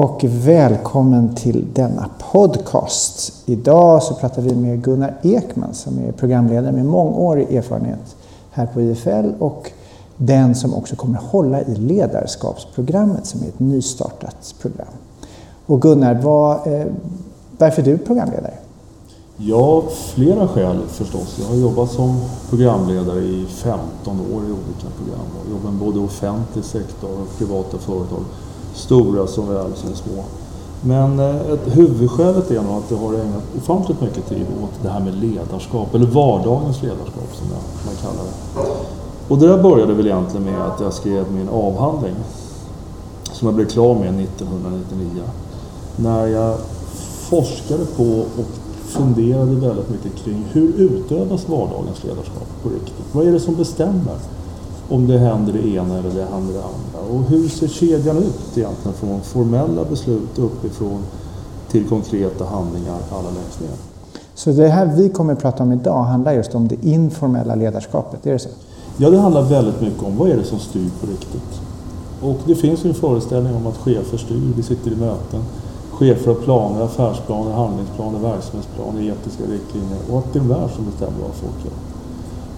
och 0.00 0.24
välkommen 0.24 1.34
till 1.34 1.66
denna 1.72 2.10
podcast. 2.32 3.42
Idag 3.46 4.02
så 4.02 4.14
pratar 4.14 4.42
vi 4.42 4.54
med 4.54 4.82
Gunnar 4.82 5.16
Ekman 5.22 5.74
som 5.74 5.98
är 5.98 6.12
programledare 6.12 6.72
med 6.72 6.84
mångårig 6.84 7.54
erfarenhet 7.54 8.16
här 8.50 8.66
på 8.66 8.80
IFL 8.80 9.30
och 9.38 9.70
den 10.16 10.54
som 10.54 10.74
också 10.74 10.96
kommer 10.96 11.18
hålla 11.18 11.60
i 11.60 11.74
ledarskapsprogrammet 11.74 13.26
som 13.26 13.42
är 13.42 13.46
ett 13.46 13.58
nystartat 13.58 14.54
program. 14.60 14.94
Och 15.66 15.82
Gunnar, 15.82 16.14
vad, 16.14 16.66
eh, 16.66 16.86
varför 17.58 17.82
är 17.82 17.86
du 17.86 17.98
programledare? 17.98 18.54
Ja, 19.36 19.82
flera 19.90 20.48
skäl 20.48 20.78
förstås. 20.88 21.38
Jag 21.40 21.46
har 21.46 21.56
jobbat 21.56 21.90
som 21.90 22.20
programledare 22.50 23.20
i 23.20 23.46
15 23.48 24.20
år 24.20 24.42
i 24.42 24.52
olika 24.52 24.88
program. 24.96 25.26
Jag 25.44 25.50
jobbar 25.50 25.86
både 25.86 25.98
offentlig 25.98 26.64
sektor 26.64 27.10
och 27.10 27.38
privata 27.38 27.78
företag. 27.78 28.24
Stora 28.74 29.26
som 29.26 29.48
väl 29.48 29.74
som 29.74 29.94
små. 29.94 30.24
Men 30.80 31.18
eh, 31.18 31.52
ett 31.52 31.76
huvudskälet 31.76 32.50
är 32.50 32.62
nog 32.62 32.72
att 32.72 32.90
jag 32.90 32.98
har 32.98 33.14
ägnat 33.14 33.42
ofantligt 33.58 34.00
mycket 34.00 34.28
tid 34.28 34.46
åt 34.62 34.82
det 34.82 34.88
här 34.88 35.00
med 35.00 35.14
ledarskap, 35.14 35.94
eller 35.94 36.06
vardagens 36.06 36.82
ledarskap 36.82 37.28
som 37.32 37.46
man 37.86 37.94
kallar 38.00 38.24
det. 38.24 38.70
Och 39.28 39.38
det 39.38 39.48
där 39.48 39.62
började 39.62 39.94
väl 39.94 40.06
egentligen 40.06 40.44
med 40.44 40.62
att 40.66 40.80
jag 40.80 40.92
skrev 40.92 41.32
min 41.32 41.48
avhandling 41.48 42.14
som 43.32 43.46
jag 43.46 43.54
blev 43.54 43.68
klar 43.68 43.94
med 43.94 44.20
1999. 44.20 45.22
När 45.96 46.26
jag 46.26 46.58
forskade 47.28 47.84
på 47.96 48.02
och 48.20 48.46
funderade 48.86 49.54
väldigt 49.54 49.90
mycket 49.90 50.24
kring 50.24 50.44
hur 50.52 50.72
utövas 50.76 51.48
vardagens 51.48 52.04
ledarskap 52.04 52.48
på 52.62 52.68
riktigt? 52.68 53.06
Vad 53.12 53.26
är 53.26 53.32
det 53.32 53.40
som 53.40 53.54
bestämmer 53.54 54.16
om 54.90 55.06
det 55.06 55.18
händer 55.18 55.52
det 55.52 55.68
ena 55.68 55.98
eller 55.98 56.10
det 56.10 56.24
händer 56.24 56.54
det 56.54 56.62
andra? 56.62 57.14
Och 57.14 57.22
hur 57.24 57.48
ser 57.48 57.68
kedjan 57.68 58.16
ut 58.16 58.58
egentligen 58.58 58.96
från 58.96 59.20
formella 59.20 59.84
beslut 59.84 60.38
uppifrån 60.38 61.02
till 61.70 61.88
konkreta 61.88 62.44
handlingar 62.44 62.98
alla 63.10 63.30
längst 63.30 63.60
ner? 63.60 63.70
Så 64.34 64.50
det 64.50 64.68
här 64.68 64.86
vi 64.96 65.08
kommer 65.08 65.32
att 65.32 65.42
prata 65.42 65.62
om 65.62 65.72
idag 65.72 66.02
handlar 66.02 66.32
just 66.32 66.54
om 66.54 66.68
det 66.68 66.84
informella 66.84 67.54
ledarskapet, 67.54 68.26
är 68.26 68.32
det 68.32 68.38
så? 68.38 68.48
Ja, 68.96 69.10
det 69.10 69.18
handlar 69.18 69.42
väldigt 69.42 69.80
mycket 69.80 70.02
om 70.02 70.16
vad 70.16 70.30
är 70.30 70.36
det 70.36 70.44
som 70.44 70.58
styr 70.58 70.90
på 71.00 71.06
riktigt. 71.06 71.60
Och 72.22 72.36
det 72.46 72.54
finns 72.54 72.84
ju 72.84 72.88
en 72.88 72.94
föreställning 72.94 73.54
om 73.54 73.66
att 73.66 73.76
chefer 73.76 74.18
styr, 74.18 74.52
vi 74.56 74.62
sitter 74.62 74.90
i 74.90 74.96
möten 74.96 75.40
chefer 76.00 76.30
av 76.30 76.34
planer, 76.34 76.82
affärsplaner, 76.82 77.52
handlingsplaner, 77.52 78.18
verksamhetsplaner, 78.18 79.02
etiska 79.02 79.42
riktlinjer 79.42 79.98
och 80.10 80.18
att 80.18 80.32
det 80.32 80.38
är 80.38 80.42
de 80.42 80.48
där 80.48 80.68
som 80.68 80.84
bestämmer 80.84 81.18
vad 81.22 81.34
folk 81.34 81.64
gör. 81.64 81.89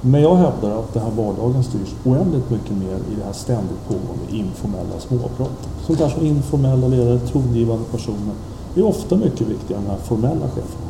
Men 0.04 0.22
jag 0.22 0.36
hävdar 0.36 0.78
att 0.78 0.94
den 0.94 1.02
här 1.02 1.10
vardagen 1.10 1.64
styrs 1.64 1.94
oändligt 2.04 2.50
mycket 2.50 2.76
mer 2.76 2.94
i 2.94 3.14
det 3.18 3.24
här 3.24 3.32
ständigt 3.32 3.88
pågående 3.88 4.36
informella 4.36 5.00
småpratet. 5.00 6.12
Som 6.12 6.26
informella 6.26 6.88
ledare, 6.88 7.18
tongivande 7.18 7.84
personer 7.90 8.34
är 8.76 8.86
ofta 8.86 9.16
mycket 9.16 9.40
viktigare 9.40 9.80
än 9.80 9.86
den 9.86 9.90
här 9.90 10.02
formella 10.04 10.48
chefen. 10.48 10.80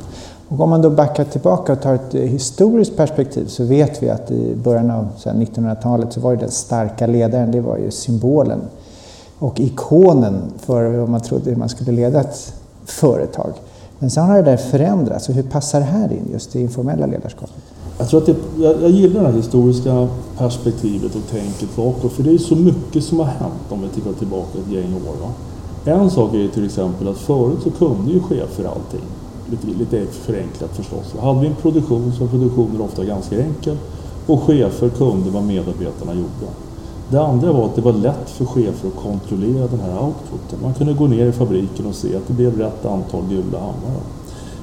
Och 0.49 0.61
om 0.61 0.71
man 0.71 0.83
då 0.83 0.91
backar 0.91 1.25
tillbaka 1.25 1.73
och 1.73 1.81
tar 1.81 1.95
ett 1.95 2.15
eh, 2.15 2.21
historiskt 2.21 2.97
perspektiv 2.97 3.47
så 3.47 3.65
vet 3.65 4.03
vi 4.03 4.11
att 4.11 4.31
i 4.31 4.55
början 4.55 4.91
av 4.91 5.09
1900-talet 5.25 6.13
så 6.13 6.21
var 6.21 6.33
det 6.33 6.41
den 6.41 6.51
starka 6.51 7.07
ledaren, 7.07 7.51
det 7.51 7.61
var 7.61 7.79
ju 7.79 7.91
symbolen 7.91 8.61
och 9.39 9.61
ikonen 9.61 10.53
för 10.59 10.91
vad 10.91 11.09
man 11.09 11.21
trodde 11.21 11.57
man 11.57 11.69
skulle 11.69 11.93
leda 11.93 12.21
ett 12.21 12.55
företag. 12.85 13.53
Men 13.99 14.11
sen 14.11 14.25
har 14.25 14.37
det 14.37 14.43
där 14.43 14.57
förändrats. 14.57 15.29
Och 15.29 15.35
hur 15.35 15.43
passar 15.43 15.81
det 15.81 15.87
här 15.87 16.13
in, 16.13 16.29
just 16.33 16.53
det 16.53 16.61
informella 16.61 17.07
ledarskapet? 17.07 17.72
Jag, 18.03 18.11
tror 18.11 18.21
att 18.21 18.27
det, 18.27 18.37
jag, 18.59 18.83
jag 18.83 18.91
gillar 18.91 19.21
det 19.21 19.27
här 19.27 19.37
historiska 19.37 20.09
perspektivet 20.39 21.15
och 21.15 21.31
tänket 21.31 21.77
bakåt. 21.77 22.13
För 22.13 22.23
det 22.23 22.31
är 22.31 22.39
så 22.39 22.57
mycket 22.57 23.05
som 23.05 23.19
har 23.19 23.27
hänt 23.27 23.63
om 23.69 23.83
vi 23.83 23.89
tittar 23.89 24.13
tillbaka 24.13 24.59
ett 24.59 24.73
gäng 24.73 24.95
år. 24.95 25.15
Va? 25.23 25.33
En 25.85 26.11
sak 26.11 26.35
är 26.35 26.39
ju 26.39 26.49
till 26.49 26.65
exempel 26.65 27.09
att 27.09 27.19
förut 27.19 27.59
så 27.63 27.71
kunde 27.71 28.13
ju 28.13 28.21
chefer 28.21 28.65
allting. 28.65 29.07
Lite, 29.51 29.67
lite 29.79 30.13
förenklat 30.13 30.71
förstås. 30.77 31.15
Hade 31.21 31.41
vi 31.41 31.47
en 31.47 31.55
produktion 31.55 32.13
så 32.13 32.25
var 32.25 32.31
produktionen 32.31 32.81
ofta 32.81 33.05
ganska 33.05 33.43
enkel 33.43 33.77
och 34.27 34.43
chefer 34.43 34.89
kunde 34.89 35.31
vad 35.31 35.45
medarbetarna 35.45 36.15
gjorde. 36.15 36.53
Det 37.11 37.23
andra 37.23 37.53
var 37.53 37.65
att 37.65 37.75
det 37.77 37.83
var 37.83 37.93
lätt 37.93 38.31
för 38.31 38.45
chefer 38.45 38.89
att 38.89 39.03
kontrollera 39.03 39.67
den 39.67 39.81
här 39.81 40.03
outputen. 40.03 40.59
Man 40.63 40.75
kunde 40.75 40.93
gå 40.93 41.07
ner 41.07 41.27
i 41.27 41.33
fabriken 41.33 41.87
och 41.87 41.95
se 41.95 42.17
att 42.17 42.29
det 42.29 42.35
blev 42.35 42.59
rätt 42.59 42.87
antal 42.87 43.23
gula 43.29 43.59
hammare. 43.59 44.03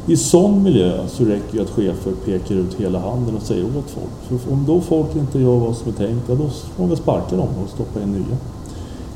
I 0.07 0.17
sån 0.17 0.63
miljö 0.63 1.07
så 1.07 1.25
räcker 1.25 1.57
det 1.57 1.61
att 1.61 1.69
chefer 1.69 2.11
pekar 2.25 2.55
ut 2.55 2.73
hela 2.73 2.99
handen 2.99 3.35
och 3.35 3.41
säger 3.41 3.63
åt 3.63 3.89
folk. 3.89 4.41
För 4.41 4.53
om 4.53 4.65
då 4.67 4.81
folk 4.81 5.15
inte 5.15 5.39
gör 5.39 5.57
vad 5.57 5.75
som 5.75 5.91
är 5.91 5.95
tänkt, 5.95 6.29
ja 6.29 6.35
då 6.35 6.47
får 6.47 6.81
man 6.83 6.89
väl 6.89 6.97
sparka 6.97 7.35
dem 7.35 7.47
och 7.63 7.69
stoppa 7.69 8.01
in 8.01 8.11
nya. 8.11 8.37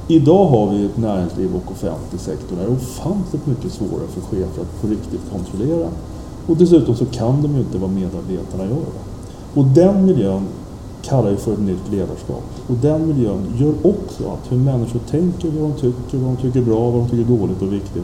Idag 0.08 0.46
har 0.46 0.70
vi 0.74 0.86
ett 0.86 0.98
näringsliv 0.98 1.56
och 1.56 1.72
offentlig 1.72 2.22
sektor 2.22 2.56
där 2.56 2.64
det 2.64 2.72
är 2.72 2.76
ofantligt 2.76 3.48
mycket 3.48 3.72
svårare 3.72 4.08
för 4.08 4.22
chefer 4.22 4.62
att 4.62 4.82
på 4.82 4.88
riktigt 4.88 5.22
kontrollera. 5.32 5.88
Och 6.48 6.58
dessutom 6.58 6.96
så 6.96 7.06
kan 7.06 7.42
de 7.42 7.54
ju 7.54 7.60
inte 7.60 7.78
vad 7.78 7.90
medarbetarna 7.90 8.64
gör. 8.64 8.94
Och 9.54 9.66
den 9.66 10.06
miljön 10.06 10.44
kallar 11.02 11.30
vi 11.30 11.38
för 11.38 11.54
ett 11.54 11.60
nytt 11.60 11.92
ledarskap. 11.92 12.44
Och 12.68 12.76
den 12.82 13.08
miljön 13.08 13.46
gör 13.58 13.74
också 13.82 14.24
att 14.24 14.52
hur 14.52 14.58
människor 14.58 15.00
tänker, 15.10 15.52
vad 15.52 15.70
de 15.70 15.74
tycker, 15.74 16.18
vad 16.18 16.36
de 16.36 16.42
tycker 16.42 16.60
är 16.60 16.66
bra, 16.66 16.90
vad 16.90 17.02
de 17.02 17.10
tycker 17.10 17.34
är 17.34 17.38
dåligt 17.38 17.62
och 17.62 17.74
viktigt 17.74 18.04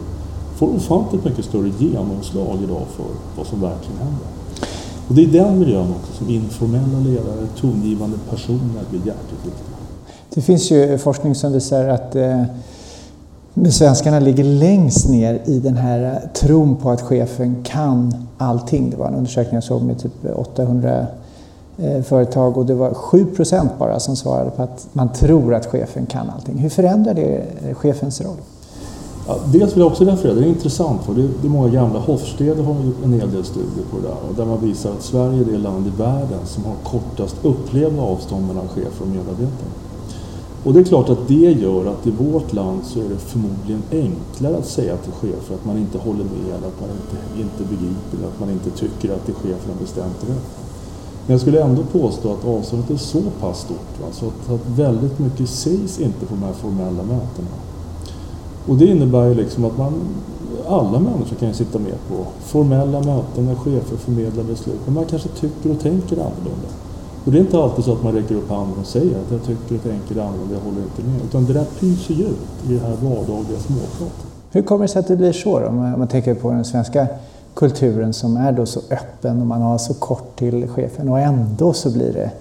får 0.59 0.75
ofantligt 0.75 1.25
mycket 1.25 1.45
större 1.45 1.71
genomslag 1.79 2.57
idag 2.63 2.81
för 2.95 3.05
vad 3.37 3.47
som 3.47 3.61
verkligen 3.61 3.97
händer. 3.97 4.27
Och 5.07 5.15
det 5.15 5.23
är 5.23 5.27
den 5.27 5.59
miljön 5.59 5.93
också 5.99 6.13
som 6.13 6.29
informella 6.29 6.99
ledare, 6.99 7.47
tongivande 7.59 8.17
personer 8.29 8.83
blir 8.89 8.99
hjärtligt 8.99 9.45
viktiga. 9.45 9.75
Det 10.33 10.41
finns 10.41 10.71
ju 10.71 10.97
forskning 10.97 11.35
som 11.35 11.53
visar 11.53 11.87
att 11.87 12.15
eh, 12.15 12.43
svenskarna 13.69 14.19
ligger 14.19 14.43
längst 14.43 15.09
ner 15.09 15.41
i 15.45 15.59
den 15.59 15.77
här 15.77 16.03
eh, 16.03 16.29
tron 16.33 16.75
på 16.75 16.89
att 16.89 17.01
chefen 17.01 17.63
kan 17.63 18.13
allting. 18.37 18.89
Det 18.89 18.97
var 18.97 19.07
en 19.07 19.15
undersökning 19.15 19.53
jag 19.53 19.63
såg 19.63 19.81
med 19.81 19.99
typ 19.99 20.25
800 20.35 21.07
Eh, 21.81 22.01
företag 22.01 22.57
och 22.57 22.65
det 22.65 22.73
var 22.73 22.93
7 22.93 23.25
procent 23.25 23.71
bara 23.79 23.99
som 23.99 24.15
svarade 24.15 24.49
på 24.49 24.63
att 24.63 24.87
man 24.93 25.13
tror 25.13 25.53
att 25.53 25.65
chefen 25.65 26.05
kan 26.05 26.29
allting. 26.29 26.57
Hur 26.57 26.69
förändrar 26.69 27.13
det 27.13 27.43
eh, 27.67 27.75
chefens 27.75 28.21
roll? 28.21 28.37
Ja, 29.29 29.37
dels 29.45 29.73
vill 29.73 29.79
jag 29.79 29.87
också 29.87 30.05
referera, 30.05 30.33
det 30.33 30.45
är 30.45 30.47
intressant 30.47 31.03
för 31.03 31.13
det 31.13 31.21
är, 31.21 31.29
det 31.41 31.47
är 31.47 31.51
många 31.51 31.69
gamla 31.69 31.99
Hofstede 31.99 32.63
har 32.63 32.73
gjort 32.73 33.03
en 33.03 33.13
hel 33.13 33.31
del 33.31 33.43
studier 33.43 33.85
på 33.91 33.97
det 33.97 34.07
där 34.07 34.17
och 34.29 34.35
där 34.35 34.45
man 34.45 34.61
visar 34.61 34.91
att 34.91 35.03
Sverige 35.03 35.39
är 35.41 35.45
det 35.45 35.57
land 35.57 35.87
i 35.87 35.89
världen 35.97 36.39
som 36.45 36.63
har 36.65 36.75
kortast 36.83 37.35
upplevda 37.43 38.01
avstånd 38.01 38.47
mellan 38.47 38.67
chefer 38.67 39.01
och 39.01 39.07
medarbetare. 39.07 39.71
Och 40.63 40.73
det 40.73 40.79
är 40.79 40.83
klart 40.83 41.09
att 41.09 41.27
det 41.27 41.51
gör 41.51 41.85
att 41.85 42.07
i 42.07 42.11
vårt 42.11 42.53
land 42.53 42.79
så 42.85 42.99
är 42.99 43.09
det 43.09 43.17
förmodligen 43.17 43.83
enklare 43.91 44.57
att 44.57 44.67
säga 44.67 44.97
till 44.97 45.13
chefer 45.13 45.55
att 45.55 45.65
man 45.65 45.77
inte 45.77 45.97
håller 45.97 46.23
med 46.23 46.49
eller 46.57 46.67
att 46.67 46.81
man 46.81 46.89
inte, 46.89 47.41
inte 47.41 47.75
begriper 47.75 48.17
eller 48.17 48.27
att 48.27 48.39
man 48.39 48.49
inte 48.49 48.69
tycker 48.69 49.13
att 49.13 49.25
det 49.25 49.33
chefen 49.33 49.73
har 49.73 49.81
bestämt 49.81 50.23
rätt. 50.29 50.49
Men 51.25 51.33
jag 51.33 51.41
skulle 51.41 51.61
ändå 51.61 51.83
påstå 51.83 52.33
att 52.33 52.45
avståndet 52.45 52.89
är 52.89 52.97
så 52.97 53.21
pass 53.39 53.59
stort. 53.59 54.01
Va? 54.01 54.07
Så 54.11 54.25
att, 54.25 54.53
att 54.53 54.67
väldigt 54.67 55.19
mycket 55.19 55.49
sägs 55.49 55.99
inte 55.99 56.25
på 56.25 56.35
de 56.35 56.43
här 56.43 56.53
formella 56.53 57.03
mötena. 57.03 57.68
Och 58.69 58.75
det 58.75 58.85
innebär 58.85 59.25
ju 59.27 59.33
liksom 59.33 59.65
att 59.65 59.77
man, 59.77 59.93
alla 60.67 60.99
människor 60.99 61.35
kan 61.39 61.47
ju 61.47 61.53
sitta 61.53 61.79
med 61.79 61.93
på 62.09 62.15
formella 62.39 62.99
möten 62.99 63.45
när 63.45 63.55
chefer 63.55 63.97
förmedlar 63.97 64.43
beslut. 64.43 64.79
Men 64.85 64.93
man 64.93 65.05
kanske 65.05 65.29
tycker 65.29 65.71
och 65.71 65.79
tänker 65.79 66.15
annorlunda. 66.15 66.69
Och 67.25 67.31
det 67.31 67.37
är 67.37 67.41
inte 67.41 67.59
alltid 67.59 67.85
så 67.85 67.93
att 67.93 68.03
man 68.03 68.13
räcker 68.13 68.35
upp 68.35 68.49
handen 68.49 68.79
och 68.79 68.85
säger 68.85 69.17
att 69.17 69.31
jag 69.31 69.43
tycker 69.43 69.75
och 69.75 69.83
tänker 69.83 70.21
annorlunda, 70.21 70.53
jag 70.53 70.61
håller 70.61 70.81
inte 70.81 71.01
med. 71.01 71.21
Utan 71.29 71.45
det 71.45 71.53
där 71.53 71.65
pyser 71.79 72.13
ju 72.13 72.23
ut 72.23 72.69
i 72.69 72.73
det 72.73 72.79
här 72.79 72.95
vardagliga 73.01 73.59
småpratet. 73.59 74.25
Hur 74.51 74.61
kommer 74.61 74.81
det 74.81 74.87
sig 74.87 74.99
att 74.99 75.07
det 75.07 75.17
blir 75.17 75.31
så 75.31 75.59
då? 75.59 75.67
Om 75.67 75.75
man 75.75 76.07
tänker 76.07 76.35
på 76.35 76.51
den 76.51 76.65
svenska 76.65 77.07
kulturen 77.53 78.13
som 78.13 78.37
är 78.37 78.51
då 78.51 78.65
så 78.65 78.79
öppen 78.91 79.41
och 79.41 79.47
man 79.47 79.61
har 79.61 79.77
så 79.77 79.93
kort 79.93 80.39
till 80.39 80.67
chefen 80.67 81.09
och 81.09 81.19
ändå 81.19 81.73
så 81.73 81.91
blir 81.91 82.13
det 82.13 82.31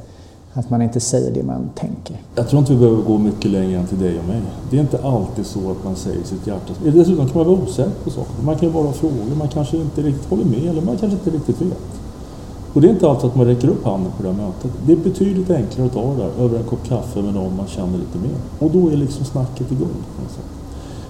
att 0.59 0.71
man 0.71 0.83
inte 0.83 1.01
säger 1.01 1.31
det 1.35 1.43
man 1.43 1.71
tänker. 1.75 2.17
Jag 2.35 2.49
tror 2.49 2.61
inte 2.61 2.73
vi 2.73 2.79
behöver 2.79 3.03
gå 3.03 3.19
mycket 3.19 3.51
längre 3.51 3.79
än 3.79 3.87
till 3.87 3.99
dig 3.99 4.19
och 4.19 4.25
mig. 4.29 4.41
Det 4.71 4.77
är 4.77 4.81
inte 4.81 4.99
alltid 5.03 5.47
så 5.47 5.71
att 5.71 5.85
man 5.85 5.97
säger 5.97 6.25
sitt 6.25 6.47
hjärta. 6.47 6.73
Dessutom 6.85 7.27
kan 7.29 7.37
man 7.37 7.47
vara 7.47 7.59
osäker 7.63 7.93
på 8.05 8.11
saker. 8.11 8.43
Man 8.45 8.57
kan 8.57 8.69
ju 8.69 8.75
bara 8.75 8.87
ha 8.87 8.93
frågor, 8.93 9.35
man 9.39 9.49
kanske 9.49 9.77
inte 9.77 10.03
riktigt 10.03 10.31
håller 10.31 10.45
med 10.45 10.67
eller 10.71 10.83
man 10.83 10.97
kanske 10.97 11.19
inte 11.19 11.31
riktigt 11.31 11.61
vet. 11.61 12.01
Och 12.73 12.81
det 12.81 12.89
är 12.89 12.91
inte 12.91 13.09
alltid 13.11 13.31
att 13.31 13.37
man 13.37 13.47
räcker 13.47 13.69
upp 13.69 13.85
handen 13.85 14.13
på 14.17 14.23
det 14.23 14.29
här 14.29 14.37
mötet. 14.37 14.71
Det 14.87 14.93
är 14.93 14.97
betydligt 14.97 15.51
enklare 15.51 15.87
att 15.87 15.93
ta 15.93 16.03
det 16.03 16.17
där 16.17 16.45
över 16.45 16.59
en 16.59 16.65
kopp 16.65 16.89
kaffe 16.89 17.23
med 17.23 17.35
någon 17.35 17.57
man 17.57 17.67
känner 17.67 17.99
lite 17.99 18.19
mer. 18.19 18.37
Och 18.59 18.71
då 18.71 18.89
är 18.89 18.97
liksom 18.97 19.25
snacket 19.25 19.73
igång. 19.73 19.99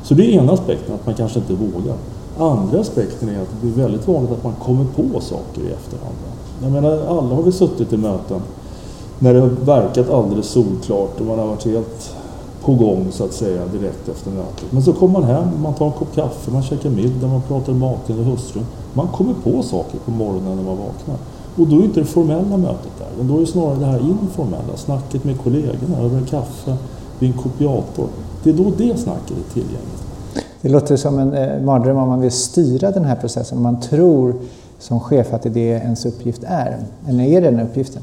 Så 0.02 0.14
det 0.14 0.24
är 0.24 0.40
ena 0.40 0.52
aspekten, 0.52 0.94
att 0.94 1.06
man 1.06 1.14
kanske 1.14 1.38
inte 1.38 1.52
vågar. 1.52 1.96
Andra 2.38 2.80
aspekten 2.80 3.28
är 3.28 3.42
att 3.42 3.48
det 3.50 3.66
blir 3.66 3.82
väldigt 3.82 4.08
vanligt 4.08 4.32
att 4.32 4.44
man 4.44 4.54
kommer 4.62 4.84
på 4.84 5.20
saker 5.20 5.60
i 5.62 5.72
efterhand. 5.72 6.14
Jag 6.62 6.72
menar, 6.72 6.90
alla 6.90 7.34
har 7.34 7.42
vi 7.42 7.52
suttit 7.52 7.92
i 7.92 7.96
möten 7.96 8.40
när 9.18 9.34
det 9.34 9.40
har 9.40 9.48
verkat 9.48 10.10
alldeles 10.10 10.46
solklart 10.46 11.20
och 11.20 11.26
man 11.26 11.38
har 11.38 11.46
varit 11.46 11.64
helt 11.64 12.14
på 12.64 12.74
gång 12.74 13.06
så 13.10 13.24
att 13.24 13.32
säga 13.32 13.66
direkt 13.66 14.08
efter 14.08 14.30
mötet. 14.30 14.64
Men 14.70 14.82
så 14.82 14.92
kommer 14.92 15.20
man 15.20 15.30
hem, 15.30 15.48
man 15.62 15.74
tar 15.74 15.86
en 15.86 15.92
kopp 15.92 16.14
kaffe, 16.14 16.50
man 16.50 16.62
käkar 16.62 16.90
middag, 16.90 17.26
man 17.26 17.42
pratar 17.42 17.72
med 17.72 17.80
maken 17.80 18.18
och 18.18 18.24
hustrun. 18.24 18.66
Man 18.92 19.08
kommer 19.08 19.34
på 19.44 19.62
saker 19.62 19.98
på 20.04 20.10
morgonen 20.10 20.56
när 20.56 20.64
man 20.64 20.76
vaknar. 20.76 21.16
Och 21.56 21.66
då 21.66 21.76
är 21.76 21.84
inte 21.84 22.00
det 22.00 22.06
formella 22.06 22.56
mötet 22.56 22.92
där, 22.98 23.06
utan 23.14 23.28
då 23.28 23.36
är 23.36 23.40
det 23.40 23.46
snarare 23.46 23.78
det 23.78 23.86
här 23.86 24.00
informella, 24.00 24.76
snacket 24.76 25.24
med 25.24 25.40
kollegorna 25.40 25.98
över 25.98 26.18
en 26.18 26.24
kaffe, 26.24 26.76
vid 27.18 27.30
en 27.30 27.38
kopiator. 27.38 28.06
Det 28.42 28.50
är 28.50 28.54
då 28.54 28.72
det 28.76 28.96
snacket 28.98 29.30
är 29.30 29.52
tillgängligt. 29.52 30.02
Det 30.60 30.68
låter 30.68 30.96
som 30.96 31.18
en 31.18 31.34
eh, 31.34 31.62
mardröm 31.62 31.96
om 31.96 32.08
man 32.08 32.20
vill 32.20 32.30
styra 32.30 32.90
den 32.90 33.04
här 33.04 33.16
processen, 33.16 33.62
man 33.62 33.80
tror 33.80 34.34
som 34.78 35.00
chef 35.00 35.32
att 35.32 35.42
det 35.42 35.48
är 35.48 35.52
det 35.52 35.60
ens 35.60 36.06
uppgift 36.06 36.42
är. 36.46 36.78
Eller 37.08 37.24
är 37.24 37.40
det 37.40 37.50
den 37.50 37.60
uppgiften? 37.60 38.02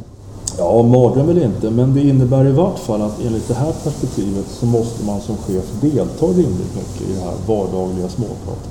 Ja, 0.57 0.83
mardröm 0.83 1.27
väl 1.27 1.43
inte, 1.43 1.69
men 1.69 1.93
det 1.93 2.01
innebär 2.01 2.45
i 2.45 2.51
vart 2.51 2.79
fall 2.79 3.01
att 3.01 3.25
enligt 3.25 3.47
det 3.47 3.53
här 3.53 3.71
perspektivet 3.83 4.45
så 4.47 4.65
måste 4.65 5.05
man 5.05 5.21
som 5.21 5.37
chef 5.37 5.65
delta 5.81 6.25
rimligt 6.25 6.75
mycket 6.75 7.09
i 7.09 7.13
det 7.13 7.19
här 7.19 7.33
vardagliga 7.47 8.09
småpratet. 8.09 8.69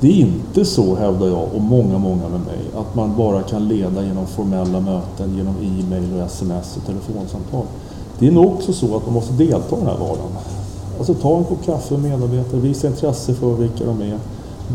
Det 0.00 0.08
är 0.08 0.12
inte 0.12 0.64
så, 0.64 0.94
hävdar 0.94 1.26
jag 1.26 1.48
och 1.54 1.60
många, 1.60 1.98
många 1.98 2.28
med 2.28 2.40
mig, 2.40 2.58
att 2.76 2.94
man 2.94 3.16
bara 3.16 3.42
kan 3.42 3.68
leda 3.68 4.04
genom 4.04 4.26
formella 4.26 4.80
möten, 4.80 5.36
genom 5.36 5.54
e-mail 5.62 6.14
och 6.14 6.26
sms 6.26 6.76
och 6.76 6.86
telefonsamtal. 6.86 7.64
Det 8.18 8.26
är 8.26 8.32
nog 8.32 8.46
också 8.46 8.72
så 8.72 8.96
att 8.96 9.04
man 9.04 9.14
måste 9.14 9.32
delta 9.32 9.76
i 9.76 9.78
den 9.78 9.86
här 9.86 9.98
vardagen. 9.98 10.32
Alltså 10.98 11.14
ta 11.14 11.38
en 11.38 11.44
kopp 11.44 11.64
kaffe 11.64 11.94
med 11.94 12.10
medarbetare, 12.10 12.60
visa 12.60 12.86
intresse 12.86 13.34
för 13.34 13.54
vilka 13.54 13.84
de 13.84 14.02
är, 14.02 14.18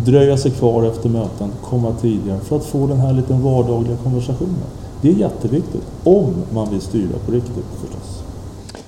dröja 0.06 0.38
sig 0.38 0.52
kvar 0.52 0.84
efter 0.84 1.10
möten, 1.10 1.52
komma 1.62 1.94
tidigare 2.02 2.40
för 2.40 2.56
att 2.56 2.66
få 2.66 2.88
den 2.88 2.98
här 2.98 3.14
lite 3.14 3.34
vardagliga 3.34 3.98
konversationen. 4.04 4.83
Det 5.04 5.10
är 5.10 5.14
jätteviktigt, 5.14 5.84
om 6.04 6.34
man 6.54 6.70
vill 6.70 6.82
styra 6.82 7.18
på 7.26 7.32
riktigt 7.32 7.66
förstås. 7.82 8.24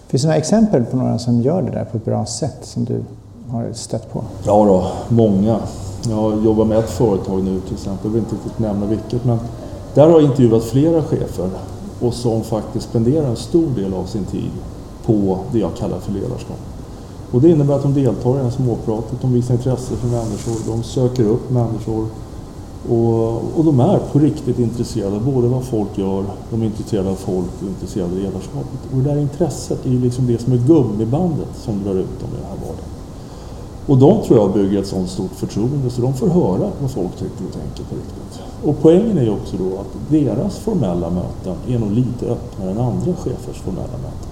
Finns 0.08 0.22
det 0.22 0.28
några 0.28 0.38
exempel 0.38 0.84
på 0.84 0.98
några 0.98 1.20
som 1.20 1.42
gör 1.42 1.62
det 1.62 1.72
där 1.72 1.86
på 1.86 1.98
ett 1.98 2.06
bra 2.06 2.26
sätt 2.26 2.58
som 2.62 2.86
du 2.86 3.04
har 3.50 3.74
stött 3.74 4.14
på? 4.14 4.24
Ja 4.44 4.66
då, 4.66 4.88
många. 5.16 5.60
Jag 6.10 6.46
jobbar 6.46 6.66
med 6.66 6.78
ett 6.78 6.90
företag 6.90 7.44
nu 7.44 7.60
till 7.60 7.74
exempel, 7.74 8.00
jag 8.04 8.12
vill 8.12 8.20
inte 8.20 8.36
riktigt 8.36 8.60
nämna 8.60 8.86
vilket, 8.86 9.26
men 9.26 9.40
där 9.94 10.04
har 10.04 10.12
jag 10.12 10.24
intervjuat 10.24 10.64
flera 10.64 11.04
chefer 11.04 11.50
och 12.02 12.14
som 12.14 12.44
faktiskt 12.44 12.90
spenderar 12.90 13.28
en 13.28 13.36
stor 13.36 13.68
del 13.76 13.94
av 13.94 14.06
sin 14.06 14.26
tid 14.26 14.52
på 15.06 15.38
det 15.52 15.60
jag 15.60 15.76
kallar 15.76 16.00
för 16.00 16.12
ledarskap. 16.12 16.60
Och 17.32 17.42
det 17.42 17.50
innebär 17.50 17.76
att 17.76 17.84
de 17.84 17.94
deltar 17.94 18.30
i 18.30 18.38
det 18.38 18.44
här 18.44 18.52
småpratet, 18.52 19.22
de 19.22 19.34
visar 19.34 19.54
intresse 19.54 19.96
för 19.96 20.08
människor, 20.08 20.76
de 20.76 20.84
söker 20.84 21.24
upp 21.24 21.50
människor 21.50 22.06
och, 22.90 23.58
och 23.58 23.66
de 23.66 23.80
är 23.80 24.00
på 24.12 24.20
riktigt 24.20 24.60
intresserade 24.60 25.20
både 25.20 25.48
vad 25.48 25.64
folk 25.64 25.98
gör, 25.98 26.24
de 26.52 26.62
är 26.62 26.66
intresserade 26.66 27.10
av 27.10 27.16
folk 27.16 27.62
och 27.62 27.68
intresserade 27.68 28.12
av 28.12 28.18
ledarskapet. 28.18 28.80
Och 28.92 28.98
det 28.98 29.10
där 29.10 29.18
intresset 29.18 29.86
är 29.86 29.90
ju 29.90 30.00
liksom 30.00 30.28
det 30.28 30.42
som 30.42 30.54
är 30.54 30.58
gummibandet 30.58 31.48
som 31.56 31.84
drar 31.84 31.94
ut 31.94 32.20
dem 32.20 32.30
i 32.34 32.36
den 32.36 32.50
här 32.50 32.68
vardagen. 32.68 32.96
Och 33.88 33.98
de 33.98 34.28
tror 34.28 34.40
jag 34.40 34.54
bygger 34.54 34.80
ett 34.80 34.88
sådant 34.88 35.10
stort 35.10 35.32
förtroende 35.36 35.90
så 35.90 36.02
de 36.02 36.14
får 36.14 36.28
höra 36.28 36.72
vad 36.82 36.92
folk 36.92 37.12
tycker 37.12 37.46
och 37.48 37.54
tänker 37.54 37.84
på 37.84 37.96
riktigt. 37.96 38.40
Och 38.64 38.76
poängen 38.82 39.18
är 39.18 39.24
ju 39.24 39.30
också 39.30 39.58
då 39.58 39.80
att 39.80 40.12
deras 40.12 40.58
formella 40.58 41.10
möten 41.10 41.56
är 41.68 41.80
nog 41.80 41.92
lite 41.92 42.26
öppnare 42.26 42.72
än 42.72 42.78
andra 42.78 43.14
chefers 43.16 43.58
formella 43.58 43.98
möten. 43.98 44.30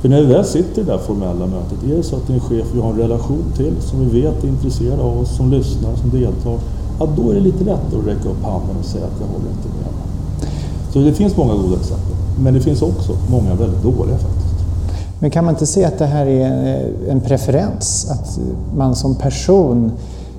För 0.00 0.08
när 0.08 0.20
vi 0.20 0.26
väl 0.26 0.44
sitter 0.44 0.82
i 0.82 0.84
det 0.84 0.92
där 0.92 0.98
formella 0.98 1.46
mötet, 1.46 1.84
är 1.84 1.96
det 1.96 2.02
så 2.02 2.16
att 2.16 2.26
det 2.26 2.32
är 2.32 2.34
en 2.34 2.40
chef 2.40 2.66
vi 2.74 2.80
har 2.80 2.90
en 2.90 2.98
relation 2.98 3.44
till, 3.56 3.74
som 3.80 4.00
vi 4.00 4.20
vet 4.20 4.44
är 4.44 4.48
intresserad 4.48 5.00
av 5.00 5.18
oss, 5.20 5.36
som 5.36 5.50
lyssnar, 5.50 5.96
som 5.96 6.10
deltar, 6.10 6.58
ja, 6.98 7.08
då 7.16 7.30
är 7.30 7.34
det 7.34 7.40
lite 7.40 7.64
lättare 7.64 7.98
att 8.00 8.06
räcka 8.06 8.28
upp 8.28 8.42
handen 8.42 8.76
och 8.80 8.84
säga 8.84 9.04
att 9.04 9.20
jag 9.20 9.26
håller 9.26 9.50
inte 9.50 9.68
med. 9.68 9.94
Så 10.92 10.98
det 10.98 11.12
finns 11.12 11.36
många 11.36 11.54
goda 11.54 11.76
exempel, 11.76 12.14
men 12.42 12.54
det 12.54 12.60
finns 12.60 12.82
också 12.82 13.12
många 13.30 13.54
väldigt 13.54 13.82
dåliga 13.82 14.18
faktiskt. 14.18 14.54
Men 15.18 15.30
kan 15.30 15.44
man 15.44 15.54
inte 15.54 15.66
se 15.66 15.84
att 15.84 15.98
det 15.98 16.06
här 16.06 16.26
är 16.26 16.80
eh, 17.06 17.12
en 17.12 17.20
preferens? 17.20 18.10
Att 18.10 18.38
man 18.76 18.94
som 18.94 19.14
person 19.14 19.92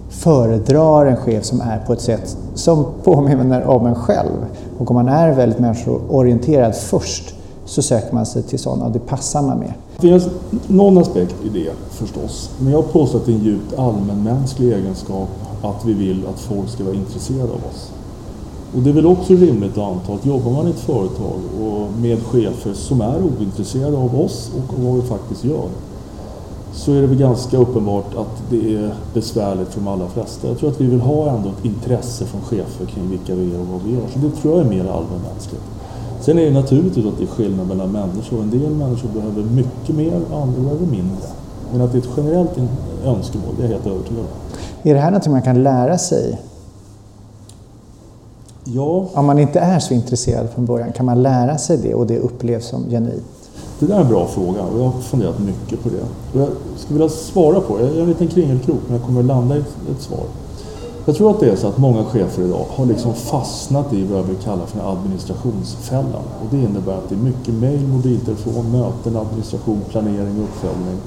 föredrar 0.10 1.06
en 1.06 1.18
chef 1.18 1.46
som 1.46 1.62
är 1.62 1.80
på 1.88 1.94
ett 1.94 2.02
sätt 2.02 2.38
som 2.54 2.86
påminner 3.04 3.63
om 3.63 3.86
en 3.86 3.96
själv. 3.96 4.46
Och 4.78 4.92
om 4.92 4.96
man 4.96 5.10
är 5.10 5.34
väldigt 5.34 5.60
människoorienterad 5.60 6.75
först 6.75 7.36
så 7.66 7.81
söker 7.81 8.13
man 8.13 8.25
sig 8.25 8.44
till 8.44 8.60
sådana 8.60 8.86
och 8.86 8.92
det 8.92 9.00
passar 9.00 9.42
man 9.42 9.58
med. 9.58 9.74
Det 9.97 10.07
finns 10.07 10.27
någon 10.68 10.97
aspekt 10.97 11.36
i 11.45 11.50
det 11.50 11.71
förstås. 11.89 12.50
Men 12.59 12.74
jag 12.74 12.92
påstår 12.92 13.19
att 13.19 13.25
det 13.25 13.31
är 13.31 13.36
en 13.36 13.44
djupt 13.44 13.74
allmänmänsklig 13.77 14.74
egenskap 14.74 15.30
att 15.62 15.86
vi 15.86 15.94
vill 15.94 16.27
att 16.27 16.39
folk 16.39 16.69
ska 16.69 16.83
vara 16.83 16.95
intresserade 16.95 17.51
av 17.51 17.62
oss. 17.71 17.92
Och 18.75 18.81
det 18.81 18.89
är 18.89 18.94
väl 18.94 19.06
också 19.06 19.33
rimligt 19.33 19.77
att 19.77 19.92
anta 19.92 20.13
att 20.13 20.25
jobbar 20.25 20.51
man 20.51 20.68
i 20.68 20.69
ett 20.69 20.80
företag 20.80 21.39
och 21.62 22.00
med 22.01 22.24
chefer 22.24 22.74
som 22.74 23.01
är 23.01 23.21
ointresserade 23.21 23.97
av 23.97 24.19
oss 24.19 24.51
och 24.57 24.80
vad 24.80 24.95
vi 24.95 25.01
faktiskt 25.01 25.44
gör 25.44 25.68
så 26.75 26.94
är 26.94 27.01
det 27.01 27.07
väl 27.07 27.18
ganska 27.18 27.57
uppenbart 27.57 28.15
att 28.15 28.44
det 28.50 28.75
är 28.75 28.94
besvärligt 29.13 29.68
för 29.68 29.80
de 29.80 29.88
allra 29.88 30.07
flesta. 30.07 30.48
Jag 30.48 30.57
tror 30.57 30.69
att 30.69 30.81
vi 30.81 30.86
vill 30.86 31.01
ha 31.01 31.30
ändå 31.30 31.50
ett 31.50 31.65
intresse 31.65 32.25
från 32.25 32.41
chefer 32.41 32.86
kring 32.86 33.09
vilka 33.09 33.36
vi 33.36 33.56
är 33.56 33.59
och 33.59 33.68
vad 33.68 33.81
vi 33.81 33.94
gör. 33.94 34.07
Så 34.13 34.19
det 34.19 34.31
tror 34.31 34.57
jag 34.57 34.65
är 34.65 34.69
mer 34.69 34.86
allmänmänskligt. 34.86 35.63
Sen 36.25 36.39
är 36.39 36.45
det 36.45 36.51
naturligtvis 36.51 37.06
att 37.06 37.18
det 37.18 37.24
är 37.24 37.27
skillnad 37.27 37.68
mellan 37.68 37.92
människor. 37.92 38.42
En 38.42 38.50
del 38.50 38.69
människor 38.69 39.10
behöver 39.10 39.44
mycket 39.44 39.95
mer, 39.95 40.16
andra 40.33 40.62
behöver 40.62 40.86
mindre. 40.86 41.27
Men 41.72 41.81
att 41.81 41.92
det 41.92 41.98
är 41.98 42.01
ett 42.01 42.10
generellt 42.18 42.51
önskemål, 43.06 43.56
det 43.57 43.63
är 43.63 43.68
jag 43.68 43.74
helt 43.74 43.88
övertygad 43.88 44.19
om. 44.19 44.60
Är 44.89 44.94
det 44.94 45.00
här 45.00 45.12
något 45.12 45.27
man 45.27 45.42
kan 45.42 45.63
lära 45.63 45.98
sig? 45.98 46.42
Ja. 48.63 49.07
Om 49.13 49.25
man 49.25 49.39
inte 49.39 49.60
är 49.60 49.80
så 49.80 49.94
intresserad 49.94 50.50
från 50.50 50.66
början, 50.66 50.92
kan 50.92 51.06
man 51.06 51.24
lära 51.24 51.57
sig 51.57 51.77
det 51.77 51.94
och 51.94 52.07
det 52.07 52.19
upplevs 52.19 52.66
som 52.66 52.89
genuint? 52.89 53.50
Det 53.80 53.86
där 53.86 53.95
är 53.95 54.01
en 54.01 54.07
bra 54.07 54.27
fråga 54.27 54.62
och 54.62 54.80
jag 54.80 54.83
har 54.83 55.01
funderat 55.01 55.39
mycket 55.39 55.83
på 55.83 55.89
det. 55.89 56.01
Och 56.33 56.42
jag 56.42 56.50
skulle 56.77 57.00
vilja 57.00 57.10
svara 57.10 57.60
på 57.60 57.77
det. 57.77 57.83
Jag 57.83 57.95
är 57.95 58.01
en 58.01 58.07
liten 58.07 58.27
kringelkrok 58.27 58.80
men 58.88 58.98
jag 58.98 59.06
kommer 59.06 59.19
att 59.19 59.25
landa 59.25 59.57
i 59.57 59.60
ett 59.60 60.01
svar. 60.01 60.24
Jag 61.07 61.16
tror 61.16 61.31
att 61.31 61.40
det 61.40 61.50
är 61.50 61.56
så 61.56 61.68
att 61.68 61.78
många 61.78 62.04
chefer 62.04 62.44
idag 62.44 62.66
har 62.69 62.86
liksom 62.86 63.13
fastnat 63.13 63.94
i 63.94 64.04
vad 64.04 64.19
jag 64.19 64.24
vill 64.24 64.38
kalla 64.38 64.66
för 64.66 64.92
administrationsfällan. 64.92 66.24
Och 66.42 66.48
det 66.52 66.57
innebär 66.57 66.94
att 66.94 67.10
det 67.10 67.16
är 67.16 67.19
mycket 67.19 67.54
mejl, 67.54 67.88
mobiltelefon, 67.88 68.72
möten, 68.72 69.16
administration, 69.16 69.81
planering, 69.90 70.44
uppföljning, 70.44 70.98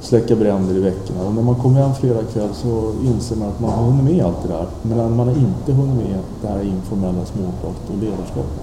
släcka 0.00 0.36
bränder 0.36 0.74
i 0.74 0.80
veckorna. 0.80 1.22
Och 1.26 1.34
när 1.34 1.42
man 1.42 1.54
kommer 1.54 1.80
hem 1.80 1.94
fredag 1.94 2.22
kväll 2.32 2.48
så 2.54 2.92
inser 3.04 3.36
man 3.36 3.48
att 3.48 3.60
man 3.60 3.70
har 3.70 3.84
hunnit 3.84 4.04
med 4.04 4.24
allt 4.24 4.42
det 4.42 4.48
där. 4.48 4.66
Men 4.82 5.16
man 5.16 5.28
har 5.28 5.34
inte 5.34 5.72
hunnit 5.72 5.96
med 5.96 6.18
det 6.42 6.48
här 6.48 6.62
informella 6.62 7.24
småpratet 7.24 7.90
och 7.90 8.02
ledarskapet. 8.02 8.62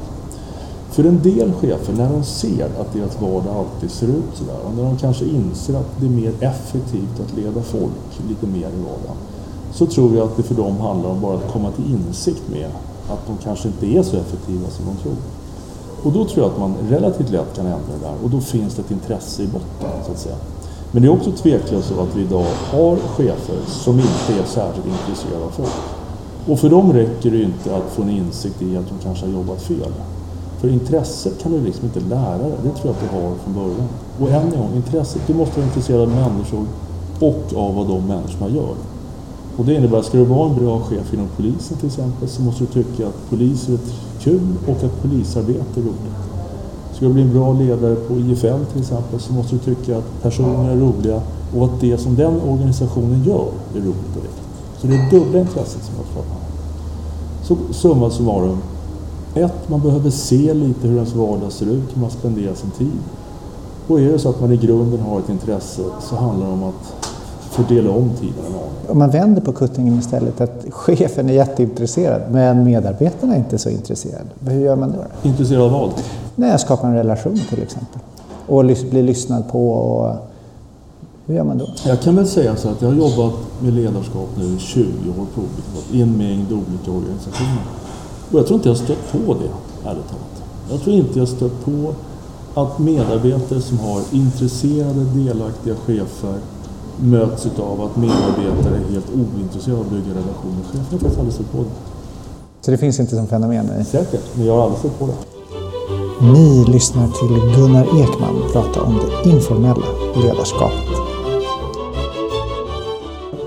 För 0.92 1.04
en 1.04 1.22
del 1.24 1.54
chefer, 1.54 1.94
när 1.94 2.10
de 2.10 2.24
ser 2.24 2.66
att 2.66 2.94
deras 2.94 3.22
vardag 3.22 3.56
alltid 3.56 3.92
ser 3.92 4.08
ut 4.08 4.32
sådär 4.34 4.58
och 4.66 4.76
när 4.76 4.84
de 4.84 4.98
kanske 4.98 5.26
inser 5.26 5.74
att 5.74 6.00
det 6.00 6.06
är 6.06 6.10
mer 6.10 6.34
effektivt 6.40 7.20
att 7.20 7.38
leda 7.38 7.62
folk 7.62 8.28
lite 8.30 8.48
mer 8.48 8.68
i 8.68 8.82
vardagen 8.82 9.18
så 9.76 9.86
tror 9.86 10.16
jag 10.16 10.28
att 10.28 10.38
det 10.38 10.44
för 10.44 10.56
dem 10.56 10.78
handlar 10.80 11.10
om 11.10 11.22
bara 11.22 11.38
att 11.38 11.52
komma 11.52 11.72
till 11.72 11.94
insikt 11.94 12.44
med 12.52 12.70
att 13.10 13.28
de 13.28 13.38
kanske 13.44 13.68
inte 13.68 13.86
är 13.86 14.04
så 14.04 14.18
effektiva 14.18 14.70
som 14.70 14.86
de 14.86 14.96
tror. 15.04 15.16
Och 16.04 16.12
då 16.12 16.26
tror 16.26 16.46
jag 16.46 16.52
att 16.52 16.60
man 16.60 16.76
relativt 16.90 17.30
lätt 17.30 17.56
kan 17.56 17.66
ändra 17.66 17.94
det 18.00 18.06
där 18.06 18.16
och 18.24 18.30
då 18.30 18.40
finns 18.40 18.76
det 18.76 18.82
ett 18.82 18.92
intresse 18.92 19.44
i 19.44 19.48
botten 19.48 19.90
så 20.06 20.12
att 20.12 20.20
säga. 20.20 20.36
Men 20.92 21.02
det 21.02 21.08
är 21.08 21.14
också 21.14 21.32
tveklöst 21.32 21.88
så 21.88 22.02
att 22.02 22.16
vi 22.16 22.22
idag 22.22 22.46
har 22.72 22.96
chefer 22.96 23.58
som 23.68 24.00
inte 24.00 24.42
är 24.42 24.46
särskilt 24.46 24.88
intresserade 24.88 25.46
av 25.46 25.50
folk. 25.50 25.74
Och 26.48 26.60
för 26.60 26.70
dem 26.70 26.94
räcker 26.94 27.32
det 27.32 27.38
ju 27.38 27.44
inte 27.44 27.76
att 27.76 27.92
få 27.92 28.02
en 28.02 28.10
insikt 28.10 28.62
i 28.62 28.78
att 28.78 28.90
de 28.90 28.96
kanske 29.04 29.26
har 29.26 29.34
jobbat 29.34 29.62
fel. 29.62 29.92
För 30.60 30.68
intresset 30.68 31.44
kan 31.44 31.52
du 31.52 31.62
liksom 31.62 31.86
inte 31.86 32.00
lära 32.00 32.38
dig, 32.38 32.52
det 32.64 32.70
tror 32.70 32.82
jag 32.84 32.92
att 32.92 33.02
du 33.02 33.18
har 33.18 33.36
från 33.36 33.54
början. 33.54 33.88
Och 34.20 34.30
än 34.30 34.54
en 34.54 34.60
gång, 34.60 34.76
intresset, 34.76 35.22
du 35.28 35.34
måste 35.34 35.56
vara 35.60 35.68
intresserad 35.68 36.02
av 36.02 36.10
människor 36.10 36.66
och 37.20 37.58
av 37.58 37.76
vad 37.76 37.88
de 37.88 38.08
människorna 38.08 38.50
gör. 38.50 38.76
Och 39.58 39.66
det 39.66 39.74
innebär 39.74 39.98
att 39.98 40.06
ska 40.06 40.18
du 40.18 40.24
vara 40.24 40.50
en 40.50 40.56
bra 40.56 40.80
chef 40.80 41.14
inom 41.14 41.28
polisen 41.38 41.78
till 41.78 41.88
exempel 41.88 42.28
så 42.28 42.42
måste 42.42 42.64
du 42.64 42.84
tycka 42.84 43.08
att 43.08 43.30
poliser 43.30 43.74
är 43.74 43.80
kul 44.20 44.54
och 44.68 44.84
att 44.84 45.02
polisarbete 45.02 45.80
är 45.80 45.82
roligt. 45.82 46.16
Ska 46.94 47.06
du 47.06 47.14
bli 47.14 47.22
en 47.22 47.34
bra 47.34 47.54
ledare 47.54 47.96
på 47.96 48.14
IFL 48.14 48.66
till 48.72 48.82
exempel 48.82 49.20
så 49.20 49.34
måste 49.34 49.56
du 49.56 49.76
tycka 49.76 49.98
att 49.98 50.22
personer 50.22 50.70
är 50.72 50.76
roliga 50.76 51.22
och 51.56 51.66
att 51.66 51.82
det 51.82 51.98
som 51.98 52.16
den 52.16 52.42
organisationen 52.42 53.24
gör 53.24 53.48
är 53.76 53.80
roligt 53.80 54.18
och 54.18 54.24
viktigt. 54.24 54.46
Så 54.78 54.88
det 54.88 54.96
är 54.96 55.12
dubbla 55.12 55.40
intresset 55.40 55.84
som 55.84 55.96
jag 55.98 56.14
pratar. 56.14 56.42
Så 57.44 57.74
summa 57.74 58.10
summarum. 58.10 58.58
Ett, 59.36 59.70
man 59.70 59.82
behöver 59.82 60.10
se 60.10 60.54
lite 60.54 60.88
hur 60.88 60.96
ens 60.96 61.16
vardag 61.16 61.52
ser 61.52 61.66
ut, 61.66 61.96
hur 61.96 62.02
man 62.02 62.10
spenderar 62.10 62.56
sin 62.56 62.72
tid. 62.72 63.00
Och 63.88 64.00
är 64.00 64.12
det 64.12 64.20
så 64.20 64.30
att 64.30 64.42
man 64.42 64.52
i 64.52 64.58
grunden 64.58 65.00
har 65.00 65.20
ett 65.20 65.30
intresse 65.30 65.82
så 66.02 66.16
handlar 66.16 66.48
det 66.48 66.54
om 66.54 66.64
att 66.64 67.15
fördela 67.56 67.92
om 67.92 68.10
tiden. 68.20 68.36
Om 68.88 69.00
man 69.00 69.10
vänder 69.10 69.42
på 69.42 69.52
kuttingen 69.52 70.00
istället, 70.00 70.42
att 70.42 70.66
chefen 70.70 71.30
är 71.30 71.34
jätteintresserad 71.34 72.22
men 72.32 72.64
medarbetarna 72.64 73.34
är 73.34 73.38
inte 73.38 73.58
så 73.58 73.70
intresserade. 73.70 74.26
Hur 74.40 74.60
gör 74.60 74.76
man 74.76 74.92
då? 74.92 75.30
Intresserad 75.30 75.62
av 75.62 75.72
vad? 75.72 75.92
När 76.36 76.50
jag 76.50 76.60
skapar 76.60 76.88
en 76.88 76.96
relation 76.96 77.40
till 77.50 77.64
exempel. 77.64 78.02
Och 78.48 78.64
blir 78.64 79.04
lyssnad 79.04 79.52
på. 79.52 79.72
Och 79.72 80.16
hur 81.26 81.36
gör 81.36 81.44
man 81.44 81.58
då? 81.58 81.68
Jag 81.86 82.02
kan 82.02 82.16
väl 82.16 82.28
säga 82.28 82.56
så 82.56 82.70
att 82.70 82.82
jag 82.82 82.90
har 82.90 82.96
jobbat 82.96 83.34
med 83.60 83.74
ledarskap 83.74 84.30
nu 84.38 84.46
i 84.46 84.60
20 84.60 84.86
år 85.10 85.26
på 85.36 85.42
i 85.92 86.02
en 86.02 86.18
mängd 86.18 86.52
olika 86.52 86.92
organisationer. 86.92 87.64
Och 88.32 88.40
jag 88.40 88.48
tror 88.48 88.58
inte 88.58 88.70
jag 88.70 88.78
stött 88.78 89.12
på 89.12 89.18
det, 89.18 89.90
ärligt 89.90 90.08
talat. 90.08 90.44
Jag 90.72 90.82
tror 90.82 90.96
inte 90.96 91.20
jag 91.20 91.28
stött 91.28 91.66
på 91.66 91.94
att 92.62 92.80
medarbetare 92.80 93.62
som 93.62 93.80
har 93.80 94.02
intresserade, 94.12 95.04
delaktiga 95.04 95.76
chefer 95.76 96.36
möts 97.00 97.48
av 97.60 97.82
att 97.82 97.98
medarbetare 97.98 98.76
är 98.76 98.92
helt 98.92 99.10
ointresserade 99.10 99.80
av 99.80 99.86
att 99.86 99.92
bygga 99.92 100.10
relationer. 100.10 100.64
Chefen 100.64 100.86
har 100.92 100.98
faktiskt 101.00 101.20
aldrig 101.20 101.34
sett 101.34 101.52
på 101.52 101.58
det. 101.58 101.70
Så 102.62 102.72
det 102.72 102.78
finns 102.78 103.00
inte 103.00 103.16
som 103.16 103.28
fenomen? 103.28 103.86
Säkert, 103.86 104.36
men 104.36 104.46
jag 104.46 104.56
har 104.56 104.64
aldrig 104.64 104.82
sett 104.82 105.00
på 105.00 105.08
det. 105.08 105.14
Ni 106.22 106.66
lyssnar 106.68 107.08
till 107.08 107.56
Gunnar 107.56 107.84
Ekman 107.84 108.42
prata 108.54 108.82
om 108.82 109.00
det 109.00 109.30
informella 109.30 109.86
ledarskapet. 110.24 111.16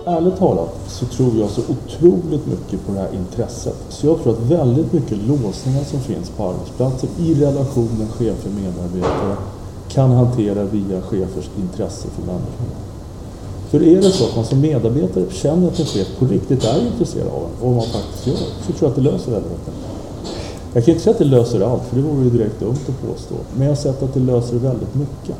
ärligt 0.08 0.38
talat 0.38 0.74
så 0.86 1.06
tror 1.06 1.36
jag 1.38 1.50
så 1.50 1.60
otroligt 1.60 2.46
mycket 2.46 2.86
på 2.86 2.92
det 2.92 2.98
här 2.98 3.14
intresset. 3.14 3.76
Så 3.88 4.06
jag 4.06 4.22
tror 4.22 4.32
att 4.32 4.40
väldigt 4.40 4.92
mycket 4.92 5.18
låsningar 5.18 5.84
som 5.84 6.00
finns 6.00 6.30
på 6.30 6.48
arbetsplatser 6.48 7.08
i 7.18 7.34
relationen 7.34 8.08
chefer-medarbetare 8.08 9.36
kan 9.88 10.10
hantera 10.10 10.64
via 10.64 11.02
chefers 11.02 11.50
intresse 11.58 12.08
för 12.08 12.26
människorna. 12.26 12.87
För 13.70 13.82
är 13.82 13.96
det 13.96 14.10
så 14.10 14.24
att 14.24 14.36
man 14.36 14.44
som 14.44 14.60
medarbetare 14.60 15.24
känner 15.30 15.68
att 15.68 15.80
en 15.80 15.86
chef 15.86 16.06
på 16.18 16.24
riktigt 16.24 16.64
är 16.64 16.86
intresserad 16.86 17.28
av 17.28 17.34
en 17.34 17.42
och 17.42 17.66
vad 17.66 17.72
man 17.72 17.86
faktiskt 17.86 18.26
gör, 18.26 18.36
så 18.36 18.72
tror 18.72 18.76
jag 18.80 18.88
att 18.90 18.96
det 18.96 19.02
löser 19.02 19.30
väldigt 19.32 19.50
mycket. 19.50 19.74
Jag 20.72 20.84
kan 20.84 20.94
inte 20.94 21.04
säga 21.04 21.12
att 21.12 21.18
det 21.18 21.24
löser 21.24 21.60
allt, 21.60 21.82
för 21.82 21.96
det 21.96 22.02
vore 22.02 22.24
ju 22.24 22.30
direkt 22.30 22.60
dumt 22.60 22.78
att 22.88 23.08
påstå. 23.08 23.34
Men 23.54 23.62
jag 23.62 23.70
har 23.70 23.76
sett 23.76 24.02
att 24.02 24.14
det 24.14 24.20
löser 24.20 24.56
väldigt 24.56 24.94
mycket. 24.94 25.36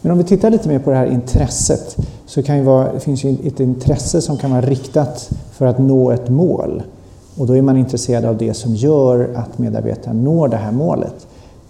Men 0.00 0.12
om 0.12 0.18
vi 0.18 0.24
tittar 0.24 0.50
lite 0.50 0.68
mer 0.68 0.78
på 0.78 0.90
det 0.90 0.96
här 0.96 1.06
intresset 1.06 1.96
så 2.26 2.42
kan 2.42 2.56
ju 2.56 2.62
vara, 2.62 2.92
det 2.92 3.00
finns 3.00 3.24
ju 3.24 3.36
ett 3.44 3.60
intresse 3.60 4.20
som 4.20 4.36
kan 4.36 4.50
vara 4.50 4.60
riktat 4.60 5.30
för 5.52 5.66
att 5.66 5.78
nå 5.78 6.10
ett 6.10 6.28
mål. 6.28 6.82
Och 7.36 7.46
då 7.46 7.56
är 7.56 7.62
man 7.62 7.76
intresserad 7.76 8.24
av 8.24 8.36
det 8.36 8.54
som 8.54 8.74
gör 8.74 9.30
att 9.34 9.58
medarbetaren 9.58 10.24
når 10.24 10.48
det 10.48 10.56
här 10.56 10.72
målet. 10.72 11.26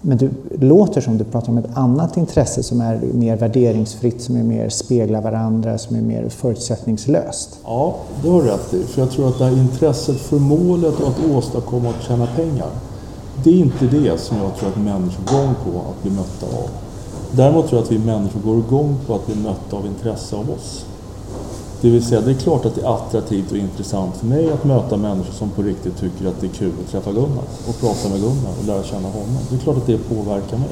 Men 0.08 0.18
det 0.18 0.30
låter 0.60 1.00
som 1.00 1.18
du 1.18 1.24
pratar 1.24 1.48
om 1.48 1.58
ett 1.58 1.76
annat 1.76 2.16
intresse 2.16 2.62
som 2.62 2.80
är 2.80 3.00
mer 3.12 3.36
värderingsfritt, 3.36 4.22
som 4.22 4.36
är 4.36 4.42
mer 4.42 4.68
speglar 4.68 5.22
varandra, 5.22 5.78
som 5.78 5.96
är 5.96 6.00
mer 6.00 6.28
förutsättningslöst. 6.28 7.58
Ja, 7.64 7.96
det 8.22 8.28
har 8.28 8.42
du 8.42 8.48
rätt 8.48 8.74
i. 8.74 8.82
För 8.82 9.00
jag 9.00 9.10
tror 9.10 9.28
att 9.28 9.38
det 9.38 9.44
här 9.44 9.58
intresset 9.58 10.16
för 10.16 10.38
målet 10.38 11.00
och 11.00 11.08
att 11.08 11.30
åstadkomma 11.30 11.88
och 11.88 11.94
tjäna 12.08 12.26
pengar, 12.26 12.68
det 13.44 13.50
är 13.50 13.54
inte 13.54 13.86
det 13.86 14.20
som 14.20 14.36
jag 14.36 14.56
tror 14.56 14.68
att 14.68 14.76
människor 14.76 15.24
går 15.24 15.40
igång 15.40 15.54
på 15.64 15.78
att 15.90 16.02
bli 16.02 16.10
mötta 16.10 16.46
av. 16.46 16.68
Däremot 17.32 17.68
tror 17.68 17.78
jag 17.78 17.84
att 17.84 17.92
vi 17.92 17.98
människor 17.98 18.40
går 18.40 18.58
igång 18.58 18.96
på 19.06 19.14
att 19.14 19.26
bli 19.26 19.34
mötta 19.34 19.76
av 19.76 19.86
intresse 19.86 20.36
av 20.36 20.50
oss. 20.50 20.86
Det 21.80 21.90
vill 21.90 22.04
säga, 22.04 22.20
det 22.20 22.30
är 22.30 22.34
klart 22.34 22.64
att 22.64 22.74
det 22.74 22.82
är 22.82 22.94
attraktivt 22.94 23.52
och 23.52 23.58
intressant 23.58 24.16
för 24.16 24.26
mig 24.26 24.50
att 24.50 24.64
möta 24.64 24.96
människor 24.96 25.32
som 25.32 25.50
på 25.50 25.62
riktigt 25.62 26.00
tycker 26.00 26.28
att 26.28 26.40
det 26.40 26.46
är 26.46 26.50
kul 26.50 26.72
att 26.84 26.90
träffa 26.92 27.12
Gunnar 27.12 27.44
och 27.68 27.80
prata 27.80 28.08
med 28.08 28.20
Gunnar 28.20 28.52
och 28.60 28.66
lära 28.66 28.82
känna 28.82 29.08
honom. 29.08 29.38
Det 29.50 29.56
är 29.56 29.58
klart 29.58 29.76
att 29.76 29.86
det 29.86 29.98
påverkar 29.98 30.58
mig. 30.58 30.68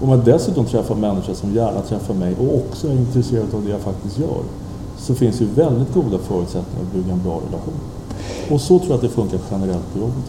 Om 0.00 0.08
jag 0.08 0.24
dessutom 0.24 0.64
träffar 0.64 0.94
människor 0.94 1.34
som 1.34 1.54
gärna 1.54 1.80
träffar 1.80 2.14
mig 2.14 2.36
och 2.40 2.54
också 2.54 2.88
är 2.88 2.92
intresserade 2.92 3.56
av 3.56 3.64
det 3.64 3.70
jag 3.70 3.80
faktiskt 3.80 4.18
gör 4.18 4.42
så 4.98 5.14
finns 5.14 5.40
ju 5.40 5.46
väldigt 5.46 5.94
goda 5.94 6.18
förutsättningar 6.18 6.82
att 6.82 6.94
bygga 6.94 7.12
en 7.12 7.22
bra 7.22 7.40
relation. 7.48 7.80
Och 8.50 8.60
så 8.60 8.78
tror 8.78 8.90
jag 8.90 8.96
att 8.96 9.02
det 9.02 9.08
funkar 9.08 9.38
generellt 9.50 9.92
på 9.92 9.98
jobbet. 9.98 10.24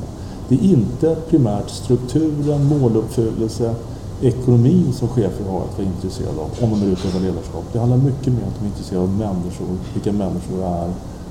Det 0.47 0.55
är 0.55 0.63
inte 0.63 1.15
primärt 1.29 1.69
strukturen, 1.69 2.65
måluppfyllelse, 2.65 3.75
ekonomin 4.21 4.93
som 4.93 5.07
chefer 5.07 5.45
har 5.49 5.59
att 5.59 5.77
vara 5.77 5.87
intresserade 5.87 6.39
av 6.39 6.49
om 6.63 6.69
de 6.69 6.87
är 6.87 6.91
utövar 6.91 7.19
ledarskap. 7.19 7.63
Det 7.73 7.79
handlar 7.79 7.97
mycket 7.97 8.33
mer 8.33 8.41
om 8.41 8.47
att 8.47 8.59
de 8.59 8.65
är 8.65 8.69
intresserade 8.69 9.03
av 9.03 9.09
människor, 9.09 9.67
vilka 9.93 10.11
människor 10.11 10.63
är 10.63 10.87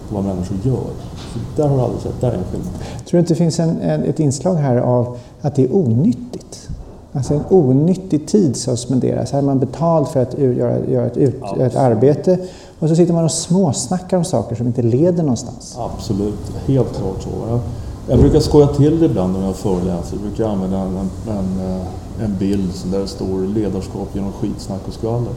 och 0.08 0.14
vad 0.14 0.24
människor 0.24 0.56
gör. 0.62 0.90
Så 1.32 1.38
där 1.56 1.68
har 1.68 1.76
du 1.76 1.82
aldrig 1.82 2.02
sett, 2.02 2.20
där 2.20 2.28
är 2.28 2.36
en 2.36 2.44
skillnad. 2.44 2.72
Tror 3.06 3.10
du 3.10 3.18
inte 3.18 3.32
det 3.32 3.38
finns 3.38 3.60
en, 3.60 3.80
en, 3.80 4.02
ett 4.04 4.20
inslag 4.20 4.54
här 4.54 4.76
av 4.76 5.18
att 5.40 5.54
det 5.54 5.64
är 5.64 5.74
onyttigt? 5.74 6.68
Alltså 7.12 7.34
en 7.34 7.44
onyttig 7.50 8.26
tid 8.28 8.56
som 8.56 8.76
spenderas. 8.76 9.32
Här 9.32 9.38
är 9.38 9.42
man 9.42 9.58
betald 9.58 10.08
för 10.08 10.22
att 10.22 10.38
göra, 10.38 10.86
göra 10.86 11.06
ett, 11.06 11.16
ut, 11.16 11.42
ett 11.60 11.76
arbete 11.76 12.38
och 12.78 12.88
så 12.88 12.96
sitter 12.96 13.12
man 13.12 13.24
och 13.24 13.30
småsnackar 13.30 14.16
om 14.16 14.24
saker 14.24 14.56
som 14.56 14.66
inte 14.66 14.82
leder 14.82 15.22
någonstans. 15.22 15.76
Absolut, 15.78 16.52
helt 16.66 16.96
klart 16.96 17.22
så. 17.22 17.28
Jag, 17.48 17.60
jag 18.08 18.18
brukar 18.18 18.40
skoja 18.40 18.66
till 18.66 19.00
det 19.00 19.06
ibland 19.06 19.32
när 19.32 19.46
jag 19.46 19.56
föreläser. 19.56 20.12
Jag 20.12 20.20
brukar 20.20 20.44
använda 20.44 20.78
en, 20.78 20.96
en, 20.96 21.10
en 21.28 21.76
eh, 21.76 21.82
en 22.24 22.36
bild 22.38 22.72
där 22.92 23.00
det 23.00 23.08
står 23.08 23.54
ledarskap 23.54 24.08
genom 24.12 24.32
skitsnack 24.32 24.80
och 24.88 24.94
skvaller. 24.94 25.32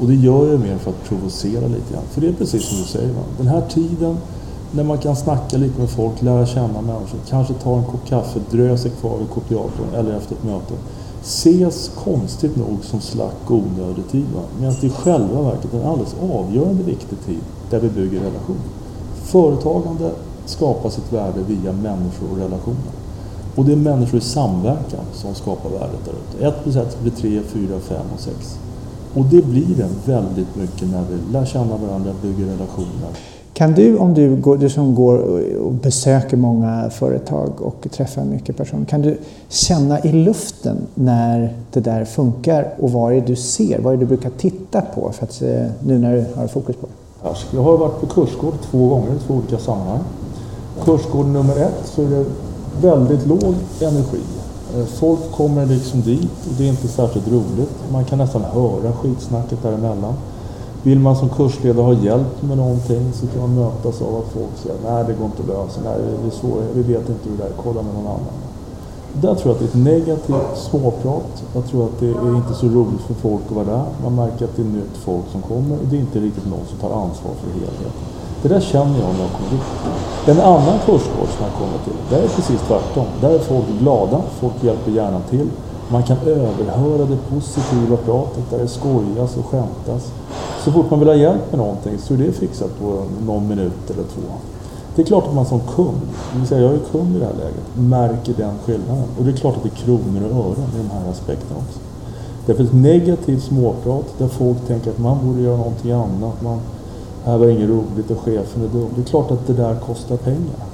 Och 0.00 0.06
det 0.06 0.14
gör 0.14 0.50
jag 0.50 0.60
mer 0.60 0.78
för 0.78 0.90
att 0.90 1.04
provocera 1.04 1.66
lite 1.66 1.92
grann. 1.92 2.02
För 2.10 2.20
det 2.20 2.28
är 2.28 2.32
precis 2.32 2.64
som 2.68 2.78
du 2.78 2.84
säger. 2.84 3.08
Va? 3.08 3.22
Den 3.38 3.46
här 3.46 3.62
tiden 3.68 4.16
när 4.72 4.84
man 4.84 4.98
kan 4.98 5.16
snacka 5.16 5.56
lite 5.56 5.80
med 5.80 5.90
folk, 5.90 6.22
lära 6.22 6.46
känna 6.46 6.80
människor, 6.80 7.18
kanske 7.28 7.54
ta 7.54 7.78
en 7.78 7.84
kopp 7.84 8.06
kaffe, 8.08 8.40
dröja 8.50 8.78
sig 8.78 8.90
kvar 8.90 9.18
vid 9.18 9.30
kopiatorn 9.30 9.94
eller 9.94 10.16
efter 10.16 10.34
ett 10.34 10.44
möte. 10.44 10.74
Ses 11.22 11.90
konstigt 12.04 12.56
nog 12.56 12.78
som 12.82 13.00
slack 13.00 13.36
och 13.46 13.56
onödig 13.56 14.08
tid. 14.10 14.26
Medan 14.60 14.74
det 14.80 14.86
i 14.86 14.90
själva 14.90 15.42
verket 15.42 15.74
är 15.74 15.80
en 15.80 15.86
alldeles 15.86 16.14
avgörande 16.32 16.82
viktig 16.82 17.18
tid 17.26 17.40
där 17.70 17.80
vi 17.80 17.88
bygger 17.88 18.20
relationer. 18.20 18.62
Företagande 19.14 20.10
skapar 20.46 20.90
sitt 20.90 21.12
värde 21.12 21.40
via 21.48 21.72
människor 21.72 22.30
och 22.32 22.38
relationer. 22.38 23.03
Och 23.56 23.64
det 23.64 23.72
är 23.72 23.76
människor 23.76 24.18
i 24.18 24.22
samverkan 24.22 25.04
som 25.12 25.34
skapar 25.34 25.70
värdet 25.70 26.04
där 26.04 26.12
ute. 26.12 26.46
Ett 26.46 26.62
plus 26.62 26.76
ett 26.76 27.00
blir 27.00 27.12
tre, 27.12 27.40
fyra, 27.46 27.80
fem 27.80 28.06
och 28.14 28.20
sex. 28.20 28.58
Och 29.14 29.24
det 29.24 29.44
blir 29.46 29.74
det 29.76 30.12
väldigt 30.12 30.56
mycket 30.56 30.88
när 30.88 31.02
vi 31.10 31.32
lär 31.32 31.44
känna 31.44 31.76
varandra, 31.76 32.12
bygger 32.22 32.44
relationer. 32.44 33.10
Kan 33.52 33.72
du, 33.72 33.96
om 33.96 34.14
du, 34.14 34.36
går, 34.36 34.56
du 34.56 34.68
som 34.68 34.94
går 34.94 35.18
och 35.58 35.72
besöker 35.72 36.36
många 36.36 36.90
företag 36.90 37.50
och 37.60 37.86
träffar 37.90 38.24
mycket 38.24 38.56
personer, 38.56 38.84
kan 38.84 39.02
du 39.02 39.18
känna 39.48 40.00
i 40.00 40.12
luften 40.12 40.76
när 40.94 41.54
det 41.72 41.80
där 41.80 42.04
funkar 42.04 42.74
och 42.78 42.90
vad 42.90 43.12
är 43.12 43.20
det 43.20 43.26
du 43.26 43.36
ser? 43.36 43.78
Vad 43.78 43.92
är 43.92 43.96
det 43.96 44.02
du 44.02 44.06
brukar 44.06 44.30
titta 44.30 44.80
på 44.80 45.12
för 45.12 45.24
att, 45.24 45.42
eh, 45.42 45.66
nu 45.86 45.98
när 45.98 46.16
du 46.16 46.24
har 46.36 46.46
fokus 46.46 46.76
på 46.76 46.86
det? 46.86 47.56
Jag 47.56 47.62
har 47.62 47.76
varit 47.76 48.00
på 48.00 48.06
kursgård 48.06 48.54
två 48.70 48.88
gånger 48.88 49.14
i 49.14 49.18
två 49.26 49.34
olika 49.34 49.58
sammanhang. 49.58 50.02
Kursgård 50.84 51.26
nummer 51.26 51.56
ett 51.56 51.82
så 51.84 52.02
är 52.02 52.06
det 52.06 52.24
väldigt 52.80 53.26
låg 53.26 53.54
energi. 53.80 54.20
Eh, 54.76 54.84
folk 54.84 55.32
kommer 55.32 55.66
liksom 55.66 56.00
dit 56.00 56.46
och 56.48 56.54
det 56.58 56.64
är 56.64 56.68
inte 56.68 56.88
särskilt 56.88 57.28
roligt. 57.28 57.74
Man 57.92 58.04
kan 58.04 58.18
nästan 58.18 58.44
höra 58.44 58.92
skitsnacket 58.92 59.62
däremellan. 59.62 60.14
Vill 60.82 61.00
man 61.00 61.16
som 61.16 61.28
kursledare 61.28 61.84
ha 61.84 61.92
hjälp 61.92 62.42
med 62.42 62.56
någonting 62.56 63.12
så 63.12 63.26
kan 63.26 63.40
man 63.40 63.54
mötas 63.54 64.02
av 64.02 64.16
att 64.16 64.32
folk 64.32 64.56
säger 64.62 64.76
nej 64.84 65.04
det 65.06 65.12
går 65.12 65.26
inte 65.26 65.42
att 65.42 65.48
lösa, 65.48 65.80
nej 65.84 65.98
det 66.22 66.26
är 66.26 66.30
svårt, 66.30 66.62
vi 66.74 66.82
vet 66.82 67.08
inte 67.08 67.28
hur 67.28 67.36
det 67.36 67.44
är, 67.44 67.52
kolla 67.62 67.82
med 67.82 67.94
någon 67.94 68.06
annan. 68.06 68.36
Där 69.12 69.34
tror 69.34 69.46
jag 69.46 69.52
att 69.52 69.58
det 69.58 69.64
är 69.64 69.68
ett 69.68 70.02
negativt 70.02 70.58
småprat. 70.70 71.44
Jag 71.54 71.66
tror 71.66 71.84
att 71.84 72.00
det 72.00 72.06
är 72.06 72.36
inte 72.36 72.54
så 72.54 72.66
roligt 72.66 73.00
för 73.00 73.14
folk 73.14 73.42
att 73.48 73.56
vara 73.56 73.64
där. 73.64 73.84
Man 74.02 74.14
märker 74.14 74.44
att 74.44 74.56
det 74.56 74.62
är 74.62 74.66
nytt 74.66 74.96
folk 75.04 75.24
som 75.32 75.42
kommer 75.42 75.78
och 75.78 75.86
det 75.90 75.96
är 75.96 76.00
inte 76.00 76.20
riktigt 76.20 76.46
någon 76.46 76.66
som 76.68 76.78
tar 76.78 77.02
ansvar 77.02 77.32
för 77.40 77.50
helheten. 77.50 77.92
Det 78.44 78.50
där 78.50 78.60
känner 78.60 79.00
jag 79.00 79.14
när 79.14 79.20
jag 79.20 79.32
kommer 79.32 79.50
dit. 79.50 79.62
En 80.26 80.40
annan 80.40 80.78
kursgård 80.86 81.28
som 81.36 81.44
jag 81.46 81.54
kommer 81.58 81.78
till, 81.84 81.92
där 82.10 82.18
är 82.18 82.22
det 82.22 82.28
precis 82.28 82.60
tvärtom. 82.60 83.06
Där 83.20 83.30
är 83.30 83.38
folk 83.38 83.64
glada, 83.80 84.22
folk 84.40 84.52
hjälper 84.64 84.92
gärna 84.92 85.20
till. 85.20 85.48
Man 85.88 86.02
kan 86.02 86.16
överhöra 86.26 87.04
det 87.04 87.16
positiva 87.30 87.96
pratet 87.96 88.50
där 88.50 88.58
det 88.58 88.68
skojas 88.68 89.36
och 89.36 89.46
skämtas. 89.46 90.12
Så 90.64 90.72
fort 90.72 90.90
man 90.90 90.98
vill 90.98 91.08
ha 91.08 91.14
hjälp 91.14 91.50
med 91.50 91.58
någonting 91.58 91.98
så 91.98 92.14
är 92.14 92.18
det 92.18 92.32
fixat 92.32 92.78
på 92.80 93.02
någon 93.26 93.48
minut 93.48 93.90
eller 93.90 94.02
två. 94.02 94.32
Det 94.96 95.02
är 95.02 95.06
klart 95.06 95.26
att 95.26 95.34
man 95.34 95.46
som 95.46 95.60
kund, 95.76 96.00
det 96.32 96.38
vill 96.38 96.48
säga 96.48 96.60
jag 96.60 96.74
är 96.74 96.80
kund 96.92 97.16
i 97.16 97.18
det 97.18 97.26
här 97.26 97.34
läget, 97.34 97.64
märker 97.74 98.34
den 98.36 98.54
skillnaden. 98.64 99.04
Och 99.18 99.24
det 99.24 99.30
är 99.30 99.36
klart 99.36 99.56
att 99.56 99.62
det 99.62 99.68
är 99.68 99.84
kronor 99.84 100.22
och 100.30 100.44
ören 100.44 100.68
i 100.74 100.78
de 100.78 100.90
här 100.90 101.10
aspekterna 101.10 101.60
också. 101.68 101.78
Därför 102.46 102.64
ett 102.64 102.74
negativt 102.74 103.42
småprat 103.42 104.04
där 104.18 104.28
folk 104.28 104.66
tänker 104.66 104.90
att 104.90 104.98
man 104.98 105.26
borde 105.26 105.40
göra 105.40 105.56
någonting 105.56 105.92
annat. 105.92 106.42
Man 106.42 106.60
här 107.24 107.38
var 107.38 107.46
inget 107.46 107.68
roligt 107.68 108.10
och 108.10 108.18
chefen 108.18 108.62
är 108.62 108.68
dum. 108.68 108.88
Det 108.94 109.00
är 109.00 109.04
klart 109.04 109.30
att 109.30 109.46
det 109.46 109.52
där 109.52 109.74
kostar 109.74 110.16
pengar. 110.16 110.64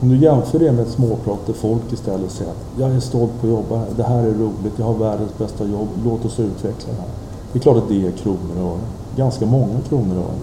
Om 0.00 0.08
du 0.08 0.16
jämför 0.16 0.58
det 0.58 0.72
med 0.72 0.86
ett 0.86 0.92
småprat 0.92 1.46
där 1.46 1.52
folk 1.52 1.92
istället 1.92 2.30
säger 2.30 2.50
att 2.50 2.56
jag 2.78 2.90
är 2.90 3.00
stolt 3.00 3.30
på 3.40 3.46
att 3.46 3.52
jobba 3.52 3.76
här, 3.76 3.86
det 3.96 4.02
här 4.02 4.18
är 4.18 4.34
roligt, 4.34 4.72
jag 4.76 4.86
har 4.86 4.94
världens 4.94 5.38
bästa 5.38 5.64
jobb, 5.64 5.88
låt 6.04 6.24
oss 6.24 6.40
utveckla 6.40 6.92
det 6.92 7.00
här. 7.00 7.10
Det 7.52 7.58
är 7.58 7.60
klart 7.62 7.76
att 7.76 7.88
det 7.88 8.06
är 8.06 8.10
kronor 8.10 8.56
och 8.58 8.70
ören. 8.70 8.80
Ganska 9.16 9.46
många 9.46 9.80
kronor 9.88 10.16
och 10.16 10.24
ören. 10.24 10.40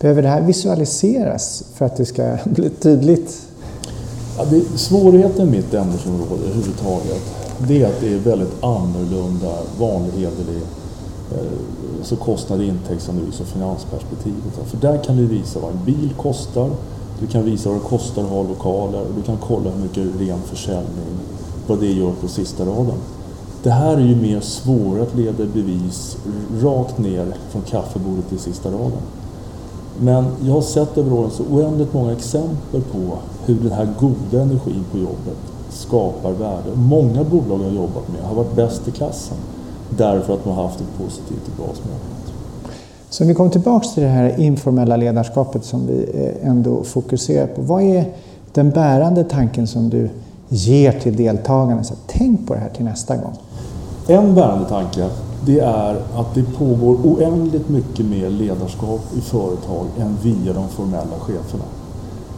Behöver 0.00 0.22
det 0.22 0.28
här 0.28 0.42
visualiseras 0.42 1.64
för 1.74 1.84
att 1.84 1.96
det 1.96 2.06
ska 2.06 2.36
bli 2.44 2.70
tydligt? 2.70 3.46
Ja, 4.38 4.44
det, 4.50 4.78
svårigheten 4.78 5.50
med 5.50 5.56
mitt 5.56 5.74
ämnesområde 5.74 6.44
överhuvudtaget, 6.44 7.22
det 7.68 7.82
är 7.82 7.86
att 7.86 8.00
det 8.00 8.14
är 8.14 8.18
väldigt 8.18 8.64
annorlunda 8.64 9.52
vanlig 9.78 10.12
hederlig 10.12 10.62
eh, 11.32 11.42
så 12.02 12.16
kostnad 12.16 12.62
intäktsanalys 12.62 13.40
och 13.40 13.46
finansperspektivet. 13.46 14.54
För 14.66 14.76
där 14.76 15.04
kan 15.04 15.16
du 15.16 15.26
visa 15.26 15.60
vad 15.60 15.70
en 15.70 15.84
bil 15.84 16.10
kostar, 16.16 16.70
du 17.20 17.26
kan 17.26 17.44
visa 17.44 17.68
vad 17.68 17.78
det 17.78 17.84
kostar 17.84 18.22
att 18.22 18.28
ha 18.28 18.42
lokaler 18.42 19.00
och 19.00 19.14
du 19.16 19.22
kan 19.22 19.36
kolla 19.36 19.70
hur 19.70 19.82
mycket 19.82 20.20
ren 20.20 20.38
försäljning, 20.46 21.18
vad 21.66 21.80
det 21.80 21.92
gör 21.92 22.12
på 22.12 22.28
sista 22.28 22.64
raden. 22.64 22.98
Det 23.62 23.70
här 23.70 23.96
är 23.96 24.00
ju 24.00 24.16
mer 24.16 24.40
svårt 24.40 25.00
att 25.00 25.16
leda 25.16 25.46
bevis 25.54 26.16
rakt 26.62 26.98
ner 26.98 27.34
från 27.50 27.62
kaffebordet 27.62 28.28
till 28.28 28.38
sista 28.38 28.68
raden. 28.68 29.02
Men 30.00 30.24
jag 30.44 30.54
har 30.54 30.62
sett 30.62 30.98
över 30.98 31.12
åren 31.12 31.30
så 31.30 31.42
oändligt 31.42 31.92
många 31.92 32.12
exempel 32.12 32.82
på 32.92 33.18
hur 33.44 33.60
den 33.60 33.72
här 33.72 33.88
goda 34.00 34.42
energin 34.42 34.84
på 34.92 34.98
jobbet 34.98 35.38
skapar 35.70 36.32
värde. 36.32 36.70
Många 36.74 37.24
bolag 37.24 37.60
jag 37.64 37.74
jobbat 37.74 38.08
med 38.08 38.22
har 38.22 38.34
varit 38.34 38.54
bäst 38.54 38.88
i 38.88 38.90
klassen 38.90 39.36
därför 39.96 40.34
att 40.34 40.44
man 40.44 40.54
har 40.54 40.62
haft 40.62 40.80
ett 40.80 40.98
positivt 40.98 41.48
och 41.48 41.64
bra 41.64 41.74
småprat. 41.74 42.32
Så 43.10 43.24
vi 43.24 43.34
kommer 43.34 43.50
tillbaka 43.50 43.88
till 43.88 44.02
det 44.02 44.08
här 44.08 44.40
informella 44.40 44.96
ledarskapet 44.96 45.64
som 45.64 45.86
vi 45.86 46.10
eh, 46.14 46.48
ändå 46.48 46.82
fokuserar 46.82 47.46
på. 47.46 47.62
Vad 47.62 47.82
är 47.82 48.04
den 48.52 48.70
bärande 48.70 49.24
tanken 49.24 49.66
som 49.66 49.90
du 49.90 50.08
ger 50.48 50.92
till 50.92 51.16
deltagarna? 51.16 51.84
Så 51.84 51.94
tänk 52.06 52.46
på 52.46 52.54
det 52.54 52.60
här 52.60 52.70
till 52.70 52.84
nästa 52.84 53.16
gång. 53.16 53.36
En 54.06 54.34
bärande 54.34 54.68
tanke 54.68 55.08
det 55.46 55.60
är 55.60 55.94
att 56.14 56.34
det 56.34 56.42
pågår 56.58 56.96
oändligt 57.04 57.68
mycket 57.68 58.06
mer 58.06 58.30
ledarskap 58.30 59.00
i 59.18 59.20
företag 59.20 59.86
än 60.00 60.16
via 60.22 60.52
de 60.52 60.68
formella 60.68 61.18
cheferna. 61.20 61.64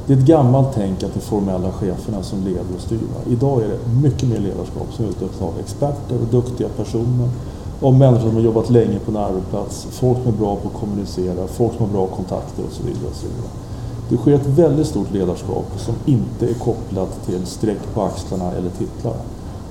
Det 0.07 0.13
är 0.13 0.17
ett 0.17 0.25
gammalt 0.25 0.69
tänk 0.75 1.03
att 1.03 1.15
det 1.15 1.19
är 1.19 1.23
formella 1.23 1.73
cheferna 1.73 2.23
som 2.23 2.45
leder 2.45 2.75
och 2.77 2.81
styr. 2.81 3.01
Idag 3.31 3.63
är 3.63 3.69
det 3.69 3.79
mycket 4.03 4.29
mer 4.29 4.39
ledarskap 4.39 4.87
som 4.93 5.05
utövas 5.05 5.43
av 5.43 5.53
experter 5.61 6.17
och 6.23 6.27
duktiga 6.31 6.69
personer. 6.69 7.29
och 7.81 7.95
människor 7.95 8.27
som 8.27 8.37
har 8.37 8.43
jobbat 8.43 8.71
länge 8.71 8.99
på 8.99 9.11
en 9.11 9.17
arbetsplats, 9.17 9.87
folk 9.91 10.19
som 10.19 10.27
är 10.35 10.37
bra 10.39 10.57
på 10.57 10.69
att 10.69 10.75
kommunicera, 10.81 11.47
folk 11.47 11.73
som 11.77 11.87
har 11.87 11.93
bra 11.93 12.07
kontakter 12.07 12.63
och 12.65 12.73
så 12.73 12.83
vidare. 12.83 13.07
Och 13.11 13.17
så 13.17 13.27
vidare. 13.27 13.51
Det 14.09 14.17
sker 14.17 14.33
ett 14.33 14.47
väldigt 14.47 14.87
stort 14.87 15.13
ledarskap 15.13 15.67
som 15.77 15.95
inte 16.05 16.51
är 16.51 16.55
kopplat 16.55 17.27
till 17.27 17.47
streck 17.47 17.95
på 17.95 18.03
axlarna 18.03 18.53
eller 18.53 18.71
titlar. 18.71 19.17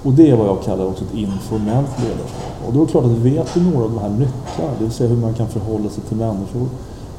Och 0.03 0.13
det 0.13 0.29
är 0.29 0.35
vad 0.35 0.47
jag 0.47 0.63
kallar 0.63 0.85
också 0.85 1.03
ett 1.03 1.13
informellt 1.13 1.99
ledarskap. 2.03 2.53
Och 2.67 2.73
då 2.73 2.81
är 2.81 2.85
det 2.85 2.91
klart 2.91 3.05
att 3.05 3.11
vet 3.11 3.53
du 3.53 3.61
några 3.61 3.85
av 3.85 3.91
de 3.91 3.99
här 3.99 4.09
nycklarna, 4.09 4.71
det 4.77 4.83
vill 4.83 4.93
säga 4.93 5.09
hur 5.09 5.17
man 5.17 5.33
kan 5.33 5.47
förhålla 5.47 5.89
sig 5.89 6.03
till 6.03 6.17
människor, 6.17 6.67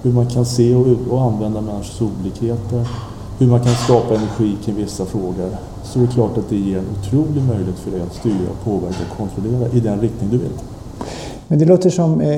hur 0.02 0.12
man 0.12 0.26
kan 0.26 0.44
se 0.44 0.74
och, 0.74 0.86
och 1.10 1.22
använda 1.22 1.60
människors 1.60 2.00
olikheter, 2.02 2.88
hur 3.38 3.46
man 3.46 3.60
kan 3.60 3.74
skapa 3.74 4.14
energi 4.14 4.56
kring 4.64 4.76
vissa 4.76 5.04
frågor, 5.04 5.50
så 5.84 5.98
är 5.98 6.02
det 6.02 6.12
klart 6.12 6.38
att 6.38 6.48
det 6.48 6.56
ger 6.56 6.78
en 6.78 6.84
otrolig 6.98 7.42
möjlighet 7.42 7.78
för 7.78 7.90
dig 7.90 8.00
att 8.00 8.14
styra, 8.14 8.50
påverka 8.64 8.96
och 9.10 9.16
kontrollera 9.16 9.68
i 9.72 9.80
den 9.80 10.00
riktning 10.00 10.30
du 10.30 10.38
vill. 10.38 10.52
Men 11.48 11.58
det 11.58 11.64
låter 11.64 11.90
som 11.90 12.20
eh, 12.20 12.28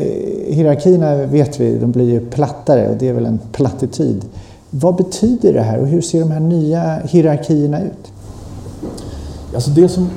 hierarkierna 0.54 1.26
vet 1.26 1.60
vi, 1.60 1.78
de 1.78 1.92
blir 1.92 2.10
ju 2.10 2.20
plattare 2.20 2.88
och 2.88 2.96
det 2.96 3.08
är 3.08 3.12
väl 3.12 3.26
en 3.26 3.40
plattityd. 3.52 4.24
Vad 4.70 4.96
betyder 4.96 5.52
det 5.52 5.62
här 5.62 5.78
och 5.80 5.86
hur 5.86 6.00
ser 6.00 6.20
de 6.20 6.30
här 6.30 6.40
nya 6.40 6.98
hierarkierna 7.04 7.82
ut? 7.82 8.12
Alltså 9.54 9.70
det 9.70 9.88
som 9.88 10.08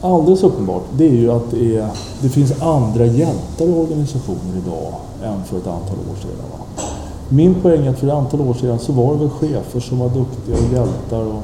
alldeles 0.00 0.42
uppenbart 0.42 0.82
det 0.92 1.06
är 1.06 1.14
ju 1.14 1.30
att 1.30 1.50
det, 1.50 1.76
är, 1.76 1.88
det 2.20 2.28
finns 2.28 2.62
andra 2.62 3.06
hjältar 3.06 3.64
i 3.64 3.72
organisationer 3.72 4.56
idag 4.66 4.94
än 5.24 5.44
för 5.44 5.56
ett 5.56 5.66
antal 5.66 5.96
år 6.10 6.16
sedan. 6.20 6.50
Va? 6.52 6.84
Min 7.28 7.54
poäng 7.54 7.86
är 7.86 7.90
att 7.90 7.98
för 7.98 8.06
ett 8.06 8.12
antal 8.12 8.40
år 8.40 8.54
sedan 8.54 8.78
så 8.78 8.92
var 8.92 9.12
det 9.12 9.18
väl 9.18 9.30
chefer 9.30 9.80
som 9.80 9.98
var 9.98 10.08
duktiga 10.08 10.56
och 10.56 10.72
hjältar 10.72 11.20
och, 11.20 11.42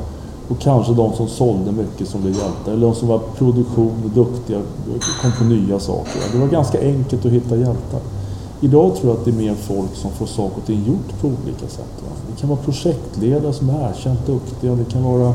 och 0.48 0.58
kanske 0.58 0.92
de 0.92 1.12
som 1.12 1.28
sålde 1.28 1.72
mycket 1.72 2.08
som 2.08 2.20
blev 2.20 2.34
hjältar 2.34 2.72
eller 2.72 2.86
de 2.86 2.94
som 2.94 3.08
var 3.08 3.18
produktion 3.18 4.02
och 4.04 4.10
duktiga 4.10 4.58
och 4.58 5.02
kom 5.22 5.32
på 5.38 5.44
nya 5.44 5.80
saker. 5.80 6.20
Det 6.32 6.38
var 6.38 6.46
ganska 6.46 6.80
enkelt 6.80 7.26
att 7.26 7.32
hitta 7.32 7.56
hjältar. 7.56 8.00
Idag 8.60 8.96
tror 8.96 9.10
jag 9.10 9.18
att 9.18 9.24
det 9.24 9.30
är 9.30 9.46
mer 9.46 9.54
folk 9.54 9.94
som 9.94 10.10
får 10.10 10.26
saker 10.26 10.56
och 10.56 10.66
ting 10.66 10.84
gjort 10.86 11.20
på 11.20 11.26
olika 11.26 11.68
sätt. 11.68 11.94
Va? 12.02 12.12
Det 12.30 12.40
kan 12.40 12.48
vara 12.48 12.58
projektledare 12.58 13.52
som 13.52 13.70
är 13.70 13.90
erkänt 13.90 14.26
duktiga. 14.26 14.74
Det 14.74 14.84
kan 14.92 15.02
vara 15.02 15.34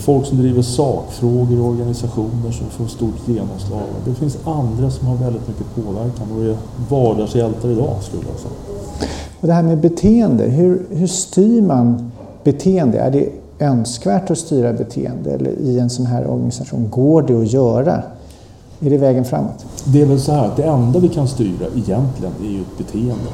folk 0.00 0.26
som 0.26 0.38
driver 0.38 0.62
sakfrågor 0.62 1.52
i 1.52 1.60
organisationer 1.60 2.52
som 2.52 2.66
får 2.66 2.86
stort 2.86 3.28
genomslag. 3.28 3.82
Det 4.04 4.14
finns 4.14 4.38
andra 4.44 4.90
som 4.90 5.06
har 5.06 5.16
väldigt 5.16 5.48
mycket 5.48 5.66
påverkan 5.74 6.26
och 6.36 6.44
är 6.44 6.56
vardagshjältar 6.90 7.68
idag 7.68 7.96
skulle 8.00 8.22
jag 8.32 8.40
säga. 8.40 8.78
Och 9.40 9.46
det 9.46 9.52
här 9.52 9.62
med 9.62 9.78
beteende, 9.78 10.44
hur, 10.44 10.86
hur 10.90 11.06
styr 11.06 11.62
man 11.62 12.10
beteende? 12.44 12.98
Är 12.98 13.10
det 13.10 13.28
önskvärt 13.58 14.30
att 14.30 14.38
styra 14.38 14.72
beteende 14.72 15.30
eller 15.30 15.50
i 15.50 15.78
en 15.78 15.90
sån 15.90 16.06
här 16.06 16.26
organisation? 16.26 16.90
Går 16.90 17.22
det 17.22 17.42
att 17.42 17.52
göra? 17.52 18.02
Är 18.80 18.90
det 18.90 18.98
vägen 18.98 19.24
framåt? 19.24 19.64
Det 19.84 20.00
är 20.02 20.06
väl 20.06 20.20
så 20.20 20.32
här 20.32 20.46
att 20.46 20.56
det 20.56 20.62
enda 20.62 20.98
vi 20.98 21.08
kan 21.08 21.28
styra 21.28 21.66
egentligen 21.76 22.32
är 22.44 22.50
ju 22.50 22.60
ett 22.60 22.78
beteende. 22.78 23.30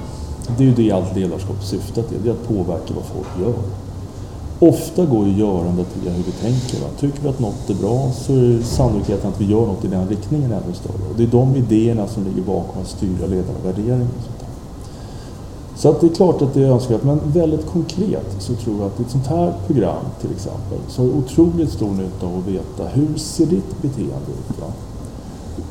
Det 0.57 0.65
är 0.65 0.69
ju 0.69 0.75
det 0.75 0.91
allt 0.91 1.17
ledarskap 1.17 1.65
syftar 1.65 2.03
till, 2.03 2.19
det 2.23 2.29
är 2.29 2.33
att 2.33 2.49
påverka 2.49 2.95
vad 2.95 3.05
folk 3.05 3.29
gör. 3.41 3.55
Ofta 4.59 5.05
går 5.05 5.27
ju 5.27 5.39
görandet 5.39 5.87
via 6.03 6.13
hur 6.13 6.23
vi 6.25 6.33
tänker. 6.33 6.81
Va? 6.81 6.89
Tycker 7.01 7.23
vi 7.23 7.29
att 7.29 7.39
något 7.39 7.71
är 7.71 7.75
bra 7.75 8.11
så 8.13 8.33
är 8.33 8.63
sannolikheten 8.63 9.31
att 9.31 9.41
vi 9.41 9.45
gör 9.45 9.67
något 9.67 9.85
i 9.85 9.89
den 9.89 10.09
riktningen 10.09 10.53
ännu 10.53 10.75
större. 10.75 11.09
Och 11.11 11.17
det 11.17 11.23
är 11.23 11.27
de 11.27 11.57
idéerna 11.57 12.07
som 12.07 12.25
ligger 12.25 12.43
bakom 12.43 12.83
att 12.83 12.89
styra 12.89 13.27
ledare 13.27 13.57
och 13.63 13.67
värderingar. 13.67 14.09
Så 15.77 15.89
att 15.91 16.01
det 16.01 16.07
är 16.07 16.15
klart 16.15 16.43
att 16.43 16.55
det 16.55 16.63
är 16.63 16.71
önskvärt, 16.71 17.03
men 17.03 17.21
väldigt 17.25 17.67
konkret 17.67 18.37
så 18.39 18.55
tror 18.55 18.77
jag 18.79 18.87
att 18.87 19.01
ett 19.01 19.11
sånt 19.11 19.27
här 19.27 19.55
program 19.67 20.05
till 20.21 20.31
exempel 20.31 20.79
så 20.89 21.03
har 21.03 21.09
otroligt 21.09 21.71
stor 21.71 21.91
nytta 21.91 22.27
av 22.27 22.39
att 22.39 22.47
veta 22.47 22.89
hur 22.93 23.15
ser 23.17 23.47
ditt 23.47 23.83
beteende 23.83 24.31
ut? 24.31 24.61
Va? 24.61 24.67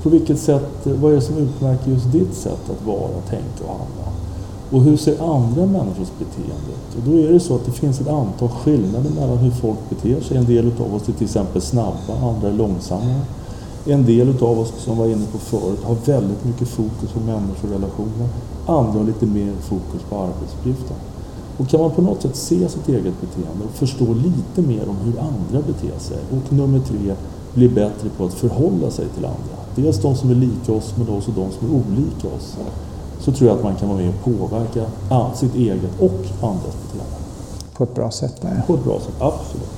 På 0.03 0.09
vilket 0.09 0.39
sätt, 0.39 0.87
vad 1.01 1.11
är 1.11 1.15
det 1.15 1.21
som 1.21 1.37
utmärker 1.37 1.91
just 1.91 2.11
ditt 2.11 2.33
sätt 2.33 2.69
att 2.69 2.85
vara, 2.85 3.21
tänka 3.29 3.63
och 3.63 3.77
handla? 3.79 4.13
Och 4.71 4.81
hur 4.81 4.97
ser 4.97 5.35
andra 5.35 5.65
människors 5.65 6.11
beteende 6.19 6.71
ut? 6.71 6.97
Och 6.97 7.11
då 7.11 7.17
är 7.17 7.33
det 7.33 7.39
så 7.39 7.55
att 7.55 7.65
det 7.65 7.71
finns 7.71 8.01
ett 8.01 8.07
antal 8.07 8.49
skillnader 8.49 9.09
mellan 9.09 9.37
hur 9.37 9.51
folk 9.51 9.79
beter 9.89 10.21
sig. 10.21 10.37
En 10.37 10.45
del 10.45 10.71
av 10.79 10.95
oss 10.95 11.09
är 11.09 11.13
till 11.13 11.25
exempel 11.25 11.61
snabba, 11.61 12.13
andra 12.21 12.47
är 12.47 12.53
långsamma. 12.53 13.21
En 13.85 14.05
del 14.05 14.43
av 14.43 14.59
oss, 14.59 14.73
som 14.77 14.97
var 14.97 15.05
inne 15.05 15.25
på 15.31 15.37
förut, 15.37 15.79
har 15.83 15.95
väldigt 16.05 16.45
mycket 16.45 16.67
fokus 16.67 17.11
på 17.13 17.19
människorelationer. 17.19 18.29
Andra 18.65 18.99
har 18.99 19.03
lite 19.03 19.25
mer 19.25 19.53
fokus 19.61 20.01
på 20.09 20.17
arbetsuppgiften. 20.17 20.97
Och 21.57 21.67
kan 21.67 21.79
man 21.79 21.91
på 21.91 22.01
något 22.01 22.21
sätt 22.21 22.35
se 22.35 22.69
sitt 22.69 22.89
eget 22.89 23.21
beteende 23.21 23.65
och 23.65 23.71
förstå 23.71 24.13
lite 24.13 24.61
mer 24.61 24.89
om 24.89 24.95
hur 24.95 25.19
andra 25.19 25.67
beter 25.67 25.99
sig. 25.99 26.17
Och 26.31 26.53
nummer 26.53 26.79
tre, 26.79 27.15
bli 27.53 27.69
bättre 27.69 28.09
på 28.17 28.25
att 28.25 28.33
förhålla 28.33 28.91
sig 28.91 29.05
till 29.15 29.25
andra. 29.25 29.55
Dels 29.75 30.01
de 30.01 30.15
som 30.15 30.29
är 30.29 30.35
lika 30.35 30.71
oss, 30.71 30.93
men 30.97 31.17
också 31.17 31.31
de 31.31 31.51
som 31.51 31.67
är 31.67 31.73
olika 31.73 32.27
oss. 32.27 32.57
Så 33.19 33.31
tror 33.31 33.49
jag 33.49 33.57
att 33.57 33.63
man 33.63 33.75
kan 33.75 33.89
vara 33.89 33.97
med 33.97 34.09
och 34.09 34.23
påverka 34.23 34.85
sitt 35.35 35.55
eget 35.55 35.99
och 35.99 36.47
andras 36.47 36.75
beteende. 36.83 37.15
På 37.77 37.83
ett 37.83 37.95
bra 37.95 38.11
sätt? 38.11 38.35
Nej. 38.41 38.53
På 38.67 38.73
ett 38.73 38.83
bra 38.83 38.99
sätt, 38.99 39.15
absolut. 39.19 39.69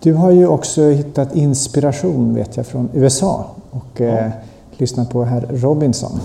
Du 0.00 0.14
har 0.14 0.30
ju 0.30 0.46
också 0.46 0.82
hittat 0.82 1.36
inspiration 1.36 2.34
vet 2.34 2.56
jag 2.56 2.66
från 2.66 2.88
USA 2.92 3.46
och 3.70 4.00
ja. 4.00 4.04
eh, 4.04 4.30
lyssnat 4.76 5.10
på 5.10 5.24
herr 5.24 5.46
Robinson. 5.50 6.20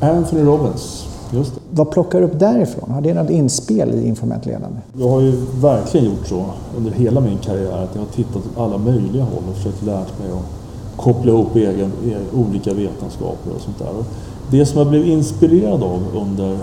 Anthony 0.00 0.42
Robbins, 0.42 1.06
just 1.32 1.54
det. 1.54 1.60
Vad 1.70 1.90
plockar 1.90 2.20
du 2.20 2.26
upp 2.26 2.38
därifrån? 2.38 2.90
Har 2.90 3.00
det 3.00 3.14
något 3.14 3.30
inspel 3.30 3.94
i 3.94 4.08
informellt 4.08 4.46
ledande? 4.46 4.78
Jag 4.98 5.08
har 5.08 5.20
ju 5.20 5.32
verkligen 5.60 6.06
gjort 6.06 6.26
så 6.26 6.44
under 6.78 6.90
hela 6.90 7.20
min 7.20 7.38
karriär 7.38 7.72
att 7.72 7.94
jag 7.94 8.02
har 8.02 8.08
tittat 8.08 8.36
åt 8.36 8.58
alla 8.58 8.78
möjliga 8.78 9.22
håll 9.22 9.42
och 9.50 9.56
försökt 9.56 9.82
lära 9.82 9.98
mig 9.98 10.30
att 10.32 10.96
koppla 10.96 11.32
ihop 11.32 11.56
egen, 11.56 11.92
e, 12.06 12.16
olika 12.34 12.74
vetenskaper 12.74 13.50
och 13.54 13.60
sånt 13.60 13.78
där. 13.78 14.04
Det 14.50 14.66
som 14.66 14.78
jag 14.78 14.88
blev 14.88 15.06
inspirerad 15.06 15.82
av 15.82 16.02
under 16.14 16.58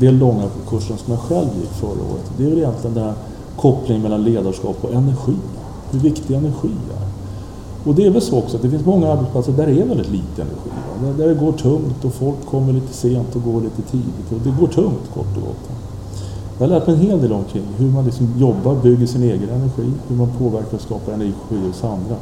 den 0.00 0.18
långa 0.18 0.42
kursen 0.68 0.96
som 0.98 1.12
jag 1.12 1.20
själv 1.20 1.48
gick 1.60 1.70
förra 1.70 1.90
året, 1.90 2.30
det 2.36 2.44
är 2.44 2.48
väl 2.48 2.58
egentligen 2.58 2.94
den 2.94 3.04
här 3.04 3.14
kopplingen 3.56 4.02
mellan 4.02 4.24
ledarskap 4.24 4.76
och 4.80 4.94
energi. 4.94 5.36
Hur 5.90 5.98
viktig 5.98 6.34
energi 6.34 6.70
är. 7.00 7.03
Och 7.84 7.94
det 7.94 8.06
är 8.06 8.10
väl 8.10 8.22
så 8.22 8.38
också 8.38 8.56
att 8.56 8.62
det 8.62 8.70
finns 8.70 8.86
många 8.86 9.12
arbetsplatser 9.12 9.52
där 9.52 9.66
det 9.66 9.80
är 9.80 9.86
väldigt 9.86 10.10
lite 10.10 10.42
energi. 10.42 10.70
Va? 11.02 11.12
Där 11.18 11.28
det 11.28 11.34
går 11.34 11.52
tungt 11.52 12.04
och 12.04 12.12
folk 12.12 12.46
kommer 12.46 12.72
lite 12.72 12.92
sent 12.92 13.36
och 13.36 13.42
går 13.42 13.60
lite 13.60 13.82
tidigt. 13.82 14.32
Och 14.32 14.40
det 14.44 14.54
går 14.60 14.66
tungt 14.66 15.10
kort 15.14 15.36
och 15.36 15.42
gott. 15.42 15.70
Jag 16.58 16.68
har 16.68 16.74
lärt 16.78 16.86
mig 16.86 16.96
en 16.96 17.02
hel 17.02 17.20
del 17.20 17.32
omkring 17.32 17.66
hur 17.76 17.90
man 17.90 18.04
liksom 18.04 18.28
jobbar, 18.38 18.74
bygger 18.74 19.06
sin 19.06 19.22
egen 19.22 19.48
energi, 19.48 19.92
hur 20.08 20.16
man 20.16 20.28
påverkar 20.38 20.76
och 20.76 20.80
skapar 20.80 21.12
energi 21.12 21.34
hos 21.66 21.84
andra. 21.84 22.16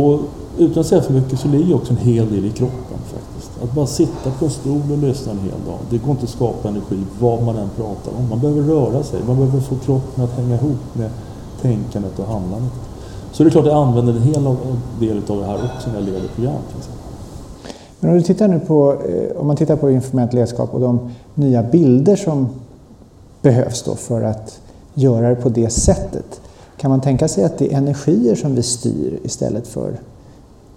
Och 0.00 0.20
utan 0.58 0.80
att 0.80 0.86
säga 0.86 1.02
för 1.02 1.12
mycket 1.12 1.40
så 1.40 1.48
ligger 1.48 1.74
också 1.74 1.92
en 1.92 1.98
hel 1.98 2.30
del 2.30 2.44
i 2.44 2.50
kroppen 2.50 2.98
faktiskt. 3.04 3.50
Att 3.62 3.72
bara 3.72 3.86
sitta 3.86 4.30
på 4.38 4.44
en 4.44 4.50
stol 4.50 4.82
och 4.92 4.98
lyssna 4.98 5.32
en 5.32 5.38
hel 5.38 5.64
dag, 5.66 5.78
det 5.90 5.98
går 5.98 6.10
inte 6.10 6.24
att 6.24 6.30
skapa 6.30 6.68
energi 6.68 6.98
vad 7.20 7.42
man 7.42 7.56
än 7.56 7.68
pratar 7.76 8.12
om. 8.18 8.28
Man 8.30 8.40
behöver 8.40 8.62
röra 8.62 9.02
sig, 9.02 9.20
man 9.26 9.36
behöver 9.36 9.60
få 9.60 9.74
kroppen 9.76 10.24
att 10.24 10.30
hänga 10.30 10.54
ihop 10.54 10.80
med 10.92 11.10
tänkandet 11.62 12.18
och 12.18 12.26
handlandet. 12.26 12.72
Så 13.34 13.42
det 13.42 13.48
är 13.48 13.50
klart 13.50 13.64
att 13.64 13.72
jag 13.72 13.88
använder 13.88 14.12
en 14.12 14.22
hel 14.22 14.56
del 15.00 15.22
av 15.28 15.38
det 15.38 15.44
här 15.44 15.54
också 15.54 15.88
när 15.88 15.94
jag 15.94 16.04
leder 16.04 16.28
program. 16.34 16.54
Men 18.00 18.10
om, 18.10 18.16
du 18.16 18.22
tittar 18.22 18.48
nu 18.48 18.60
på, 18.60 18.92
eh, 18.92 19.40
om 19.40 19.46
man 19.46 19.56
tittar 19.56 19.76
på 19.76 19.90
informellt 19.90 20.32
ledarskap 20.32 20.74
och 20.74 20.80
de 20.80 21.10
nya 21.34 21.62
bilder 21.62 22.16
som 22.16 22.48
behövs 23.42 23.82
då 23.82 23.94
för 23.94 24.22
att 24.22 24.60
göra 24.94 25.28
det 25.28 25.34
på 25.34 25.48
det 25.48 25.70
sättet. 25.70 26.40
Kan 26.76 26.90
man 26.90 27.00
tänka 27.00 27.28
sig 27.28 27.44
att 27.44 27.58
det 27.58 27.72
är 27.72 27.78
energier 27.78 28.34
som 28.34 28.54
vi 28.54 28.62
styr 28.62 29.18
istället 29.24 29.66
för 29.66 29.92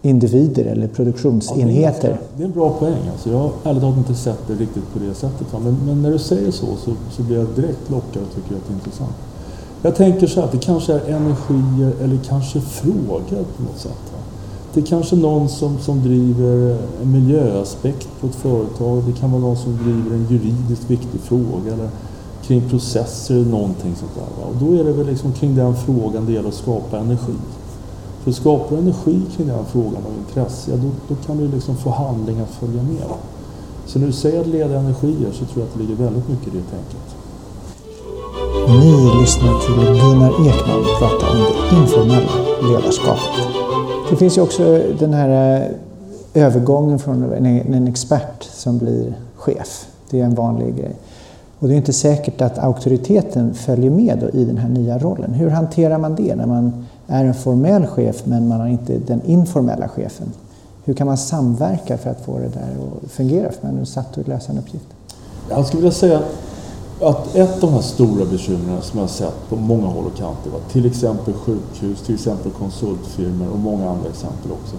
individer 0.01 0.65
eller 0.65 0.87
produktionsenheter? 0.87 2.09
Ja, 2.09 2.17
det, 2.37 2.43
är 2.43 2.47
en 2.47 2.53
bra 2.53 2.69
poäng. 2.69 3.09
Alltså 3.11 3.29
jag 3.29 3.37
har 3.37 3.51
ärligt 3.63 3.81
talat 3.81 3.97
inte 3.97 4.15
sett 4.15 4.47
det 4.47 4.53
riktigt 4.53 4.93
på 4.93 4.99
det 4.99 5.13
sättet. 5.13 5.47
Men, 5.63 5.77
men 5.85 6.01
när 6.01 6.11
du 6.11 6.19
säger 6.19 6.51
så, 6.51 6.65
så, 6.65 6.91
så 7.11 7.21
blir 7.23 7.37
jag 7.37 7.47
direkt 7.55 7.89
lockad 7.89 8.23
och 8.23 8.35
tycker 8.35 8.55
att 8.55 8.67
det 8.67 8.73
är 8.73 8.75
intressant. 8.75 9.15
Jag 9.81 9.95
tänker 9.95 10.27
så 10.27 10.41
att 10.41 10.51
det 10.51 10.57
kanske 10.57 10.93
är 10.93 10.99
energier 10.99 11.93
eller 12.01 12.17
kanske 12.27 12.61
frågor 12.61 13.45
på 13.57 13.63
något 13.63 13.79
sätt. 13.79 14.13
Det 14.73 14.79
är 14.79 14.85
kanske 14.85 15.15
någon 15.15 15.49
som, 15.49 15.79
som 15.79 16.03
driver 16.03 16.77
en 17.01 17.11
miljöaspekt 17.11 18.09
på 18.21 18.27
ett 18.27 18.35
företag. 18.35 19.03
Det 19.07 19.19
kan 19.19 19.31
vara 19.31 19.41
någon 19.41 19.57
som 19.57 19.77
driver 19.77 20.15
en 20.15 20.27
juridiskt 20.29 20.89
viktig 20.89 21.19
fråga 21.21 21.73
eller 21.73 21.89
kring 22.43 22.69
processer 22.69 23.35
eller 23.35 23.45
någonting 23.45 23.95
sånt 23.95 24.15
där. 24.15 24.41
Va? 24.41 24.47
Och 24.49 24.55
då 24.65 24.79
är 24.79 24.83
det 24.83 24.91
väl 24.93 25.07
liksom 25.07 25.33
kring 25.33 25.55
den 25.55 25.75
frågan 25.75 26.25
det 26.25 26.31
gäller 26.31 26.49
att 26.49 26.55
skapa 26.55 26.97
energi. 26.97 27.35
För 28.23 28.31
skapar 28.31 28.75
du 28.75 28.81
energi 28.81 29.21
kring 29.37 29.47
den 29.47 29.65
frågan 29.65 30.05
av 30.05 30.11
intresse, 30.27 30.71
ja, 30.71 30.77
då, 30.77 30.89
då 31.07 31.15
kan 31.25 31.37
du 31.37 31.47
liksom 31.47 31.75
få 31.77 31.89
handling 31.89 32.39
att 32.39 32.49
följa 32.49 32.83
med. 32.83 33.07
Så 33.85 33.99
när 33.99 34.07
du 34.07 34.13
säger 34.13 34.41
att 34.41 34.47
leda 34.47 34.79
energier 34.79 35.31
så 35.31 35.45
tror 35.45 35.55
jag 35.55 35.63
att 35.63 35.73
det 35.73 35.79
ligger 35.79 35.95
väldigt 35.95 36.29
mycket 36.29 36.47
i 36.47 36.57
det 36.57 36.63
tänket. 36.63 37.16
Ni 38.67 39.21
lyssnar 39.21 39.59
till 39.65 40.01
Gunnar 40.01 40.47
Ekman 40.47 40.83
prata 40.99 41.31
om 41.31 41.37
det 41.37 41.75
informella 41.81 42.31
ledarskapet. 42.69 43.47
Det 44.09 44.15
finns 44.15 44.37
ju 44.37 44.41
också 44.41 44.81
den 44.99 45.13
här 45.13 45.61
eh, 46.33 46.43
övergången 46.43 46.99
från 46.99 47.33
en, 47.33 47.45
en 47.73 47.87
expert 47.87 48.43
som 48.43 48.77
blir 48.77 49.13
chef. 49.35 49.87
Det 50.09 50.21
är 50.21 50.25
en 50.25 50.35
vanlig 50.35 50.75
grej. 50.75 50.95
Och 51.59 51.67
det 51.67 51.73
är 51.73 51.77
inte 51.77 51.93
säkert 51.93 52.41
att 52.41 52.57
auktoriteten 52.57 53.53
följer 53.53 53.91
med 53.91 54.29
i 54.33 54.45
den 54.45 54.57
här 54.57 54.69
nya 54.69 54.97
rollen. 54.97 55.33
Hur 55.33 55.49
hanterar 55.49 55.97
man 55.97 56.15
det 56.15 56.35
när 56.35 56.45
man 56.45 56.85
är 57.07 57.25
en 57.25 57.33
formell 57.33 57.85
chef 57.85 58.25
men 58.25 58.47
man 58.47 58.59
har 58.59 58.67
inte 58.67 58.97
den 59.07 59.21
informella 59.25 59.87
chefen? 59.87 60.33
Hur 60.85 60.93
kan 60.93 61.07
man 61.07 61.17
samverka 61.17 61.97
för 61.97 62.09
att 62.09 62.21
få 62.21 62.39
det 62.39 62.47
där 62.47 62.69
att 63.05 63.11
fungera 63.11 63.51
för 63.51 63.67
man 63.67 63.79
är 63.79 63.85
satt 63.85 64.17
att 64.17 64.27
lösa 64.27 64.51
en 64.51 64.57
uppgift? 64.57 64.85
Jag 65.49 65.65
skulle 65.65 65.81
vilja 65.81 65.93
säga 65.93 66.21
att 67.01 67.35
ett 67.35 67.53
av 67.63 67.69
de 67.69 67.73
här 67.73 67.81
stora 67.81 68.25
bekymren 68.25 68.81
som 68.81 68.99
jag 68.99 69.03
har 69.03 69.07
sett 69.07 69.49
på 69.49 69.55
många 69.55 69.87
håll 69.87 70.05
och 70.05 70.17
kanter, 70.17 70.51
till 70.71 70.85
exempel 70.85 71.33
sjukhus, 71.33 72.01
till 72.05 72.15
exempel 72.15 72.51
konsultfirmor 72.51 73.47
och 73.53 73.59
många 73.59 73.89
andra 73.89 74.09
exempel 74.09 74.51
också. 74.51 74.75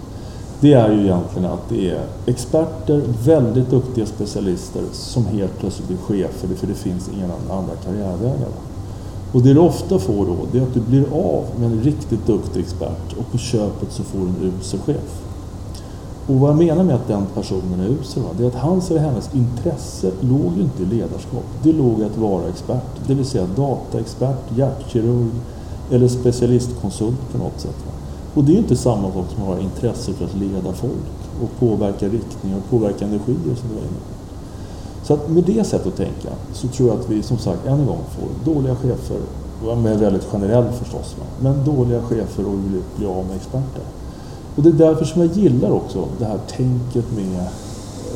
Det 0.60 0.72
är 0.72 0.92
ju 0.92 1.00
egentligen 1.00 1.52
att 1.52 1.68
det 1.68 1.90
är 1.90 2.04
experter, 2.26 3.02
väldigt 3.24 3.70
duktiga 3.70 4.06
specialister 4.06 4.82
som 4.92 5.26
helt 5.26 5.58
plötsligt 5.58 5.88
blir 5.88 5.98
chefer 5.98 6.48
för 6.56 6.66
det 6.66 6.74
finns 6.74 7.10
inga 7.14 7.56
andra 7.58 7.74
karriärvägar. 7.84 8.48
Och 9.32 9.42
det 9.42 9.54
du 9.54 9.60
ofta 9.60 9.98
får 9.98 10.26
då, 10.26 10.36
det 10.52 10.58
är 10.58 10.62
att 10.62 10.74
du 10.74 10.80
blir 10.80 11.04
av 11.12 11.44
med 11.58 11.72
en 11.72 11.82
riktigt 11.82 12.26
duktig 12.26 12.60
expert 12.60 13.12
och 13.18 13.32
på 13.32 13.38
köpet 13.38 13.92
så 13.92 14.02
får 14.02 14.18
du 14.18 14.24
en 14.26 14.52
usel 14.58 14.80
chef. 14.80 15.27
Och 16.28 16.34
vad 16.34 16.50
jag 16.50 16.58
menar 16.58 16.84
med 16.84 16.94
att 16.94 17.08
den 17.08 17.26
personen 17.34 17.80
är 17.80 17.88
usel, 17.88 18.22
det 18.38 18.44
är 18.44 18.48
att 18.48 18.54
hans 18.54 18.90
eller 18.90 19.00
hennes 19.00 19.34
intresse 19.34 20.10
låg 20.20 20.56
ju 20.56 20.62
inte 20.62 20.82
i 20.82 20.86
ledarskap. 20.86 21.44
Det 21.62 21.72
låg 21.72 22.00
i 22.00 22.04
att 22.04 22.16
vara 22.16 22.48
expert, 22.48 23.06
det 23.06 23.14
vill 23.14 23.26
säga 23.26 23.46
dataexpert, 23.56 24.56
hjärtkirurg 24.56 25.30
eller 25.90 26.08
specialistkonsult 26.08 27.32
på 27.32 27.38
något 27.38 27.60
sätt. 27.60 27.76
Och 28.34 28.44
det 28.44 28.52
är 28.52 28.58
inte 28.58 28.76
samma 28.76 29.12
sak 29.12 29.26
som 29.34 29.42
att 29.42 29.48
ha 29.48 29.58
intresse 29.58 30.12
för 30.12 30.24
att 30.24 30.34
leda 30.34 30.72
folk 30.72 30.92
och 31.42 31.58
påverka 31.58 32.06
riktning 32.06 32.54
och 32.54 32.70
påverka 32.70 33.04
energier 33.04 33.54
som 33.54 33.68
du 33.68 33.74
var 33.74 33.82
inne 33.82 34.00
på. 34.08 35.06
Så 35.06 35.14
att 35.14 35.30
med 35.30 35.44
det 35.44 35.64
sättet 35.64 35.86
att 35.86 35.96
tänka 35.96 36.28
så 36.52 36.68
tror 36.68 36.88
jag 36.88 36.98
att 37.00 37.10
vi 37.10 37.22
som 37.22 37.38
sagt 37.38 37.66
än 37.66 37.80
en 37.80 37.86
gång 37.86 38.00
får 38.10 38.52
dåliga 38.52 38.76
chefer, 38.76 39.18
med 39.82 39.98
väldigt 39.98 40.24
generell 40.24 40.72
förstås, 40.72 41.16
men 41.40 41.64
dåliga 41.64 42.02
chefer 42.02 42.46
och 42.46 42.54
vill 42.54 42.82
bli 42.96 43.06
av 43.06 43.26
med 43.26 43.36
experter. 43.36 43.82
Och 44.58 44.64
det 44.64 44.68
är 44.68 44.88
därför 44.88 45.04
som 45.04 45.22
jag 45.22 45.32
gillar 45.32 45.70
också 45.70 46.08
det 46.18 46.24
här 46.24 46.38
tänket 46.48 47.04
med 47.16 47.46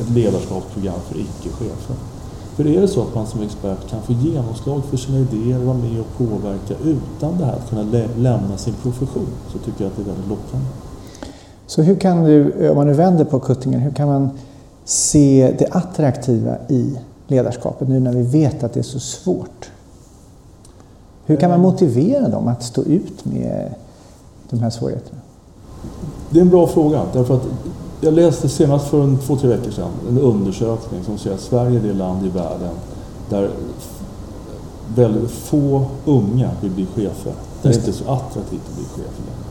ett 0.01 0.09
ledarskapsprogram 0.09 0.99
för 1.07 1.19
icke-chefer. 1.19 1.95
För 2.55 2.67
är 2.67 2.81
det 2.81 2.87
så 2.87 3.01
att 3.01 3.15
man 3.15 3.27
som 3.27 3.41
expert 3.41 3.89
kan 3.89 4.01
få 4.01 4.13
genomslag 4.13 4.81
för 4.89 4.97
sina 4.97 5.19
idéer, 5.19 5.59
vara 5.59 5.77
med 5.77 5.99
och 5.99 6.17
påverka 6.17 6.73
utan 6.83 7.37
det 7.37 7.45
här 7.45 7.53
att 7.53 7.69
kunna 7.69 7.83
lä 7.83 8.07
lämna 8.17 8.57
sin 8.57 8.73
profession 8.73 9.27
så 9.51 9.57
tycker 9.57 9.83
jag 9.83 9.91
att 9.91 9.97
det 9.97 10.01
är 10.01 10.05
väldigt 10.05 10.29
lockande. 10.29 10.65
Så 11.67 11.81
hur 11.81 11.95
kan 11.95 12.23
du, 12.23 12.69
om 12.69 12.75
man 12.77 12.87
nu 12.87 12.93
vänder 12.93 13.25
på 13.25 13.39
kuttingen, 13.39 13.79
hur 13.79 13.91
kan 13.91 14.07
man 14.07 14.29
se 14.85 15.55
det 15.59 15.67
attraktiva 15.71 16.57
i 16.69 16.99
ledarskapet 17.27 17.87
nu 17.87 17.99
när 17.99 18.13
vi 18.13 18.23
vet 18.23 18.63
att 18.63 18.73
det 18.73 18.79
är 18.79 18.83
så 18.83 18.99
svårt? 18.99 19.71
Hur 21.25 21.35
kan 21.35 21.49
man 21.49 21.59
eh. 21.59 21.63
motivera 21.63 22.27
dem 22.27 22.47
att 22.47 22.63
stå 22.63 22.83
ut 22.83 23.25
med 23.25 23.73
de 24.49 24.59
här 24.59 24.69
svårigheterna? 24.69 25.19
Det 26.33 26.39
är 26.39 26.41
en 26.41 26.49
bra 26.49 26.67
fråga. 26.67 27.01
Därför 27.13 27.35
att 27.35 27.47
jag 28.01 28.13
läste 28.13 28.49
senast 28.49 28.87
för 28.87 29.03
en, 29.03 29.17
två, 29.17 29.35
tre 29.35 29.49
veckor 29.49 29.71
sedan 29.71 29.91
en 30.09 30.19
undersökning 30.19 31.03
som 31.03 31.17
säger 31.17 31.35
att 31.35 31.41
Sverige 31.41 31.79
är 31.79 31.83
det 31.83 31.93
land 31.93 32.25
i 32.25 32.29
världen 32.29 32.75
där 33.29 33.49
väldigt 34.95 35.31
få 35.31 35.85
unga 36.05 36.51
vill 36.61 36.71
bli 36.71 36.85
chefer. 36.85 37.33
Det 37.61 37.69
är 37.69 37.73
inte 37.73 37.93
så 37.93 38.03
attraktivt 38.03 38.61
att 38.69 38.75
bli 38.75 38.85
chef 38.85 39.13
längre. 39.17 39.43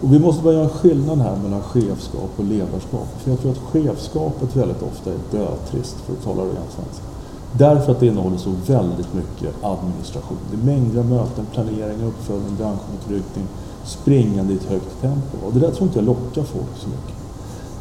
Och 0.00 0.12
vi 0.12 0.18
måste 0.18 0.42
bara 0.42 0.52
göra 0.54 0.64
en 0.64 0.70
skillnad 0.70 1.18
här 1.18 1.36
mellan 1.36 1.62
chefskap 1.62 2.30
och 2.36 2.44
ledarskap. 2.44 3.08
För 3.18 3.30
jag 3.30 3.40
tror 3.40 3.52
att 3.52 3.58
chefskapet 3.58 4.56
väldigt 4.56 4.82
ofta 4.82 5.10
är 5.10 5.18
dötrist, 5.30 5.96
för 6.06 6.12
att 6.12 6.24
tala 6.24 6.42
rent 6.42 6.72
svenska. 6.76 7.04
Därför 7.52 7.92
att 7.92 8.00
det 8.00 8.06
innehåller 8.06 8.36
så 8.36 8.50
väldigt 8.66 9.14
mycket 9.14 9.64
administration. 9.64 10.38
Det 10.50 10.56
är 10.56 10.76
mängder 10.76 11.00
av 11.00 11.06
möten, 11.06 11.46
planering, 11.52 12.02
uppföljning, 12.02 12.56
branschanknytning, 12.58 13.46
springande 13.86 14.52
i 14.52 14.56
ett 14.56 14.70
högt 14.70 15.00
tempo. 15.00 15.46
Och 15.46 15.52
det 15.52 15.60
där 15.60 15.70
tror 15.70 15.86
inte 15.86 15.98
jag 15.98 16.06
lockar 16.06 16.42
folk 16.42 16.76
så 16.76 16.88
mycket. 16.88 17.16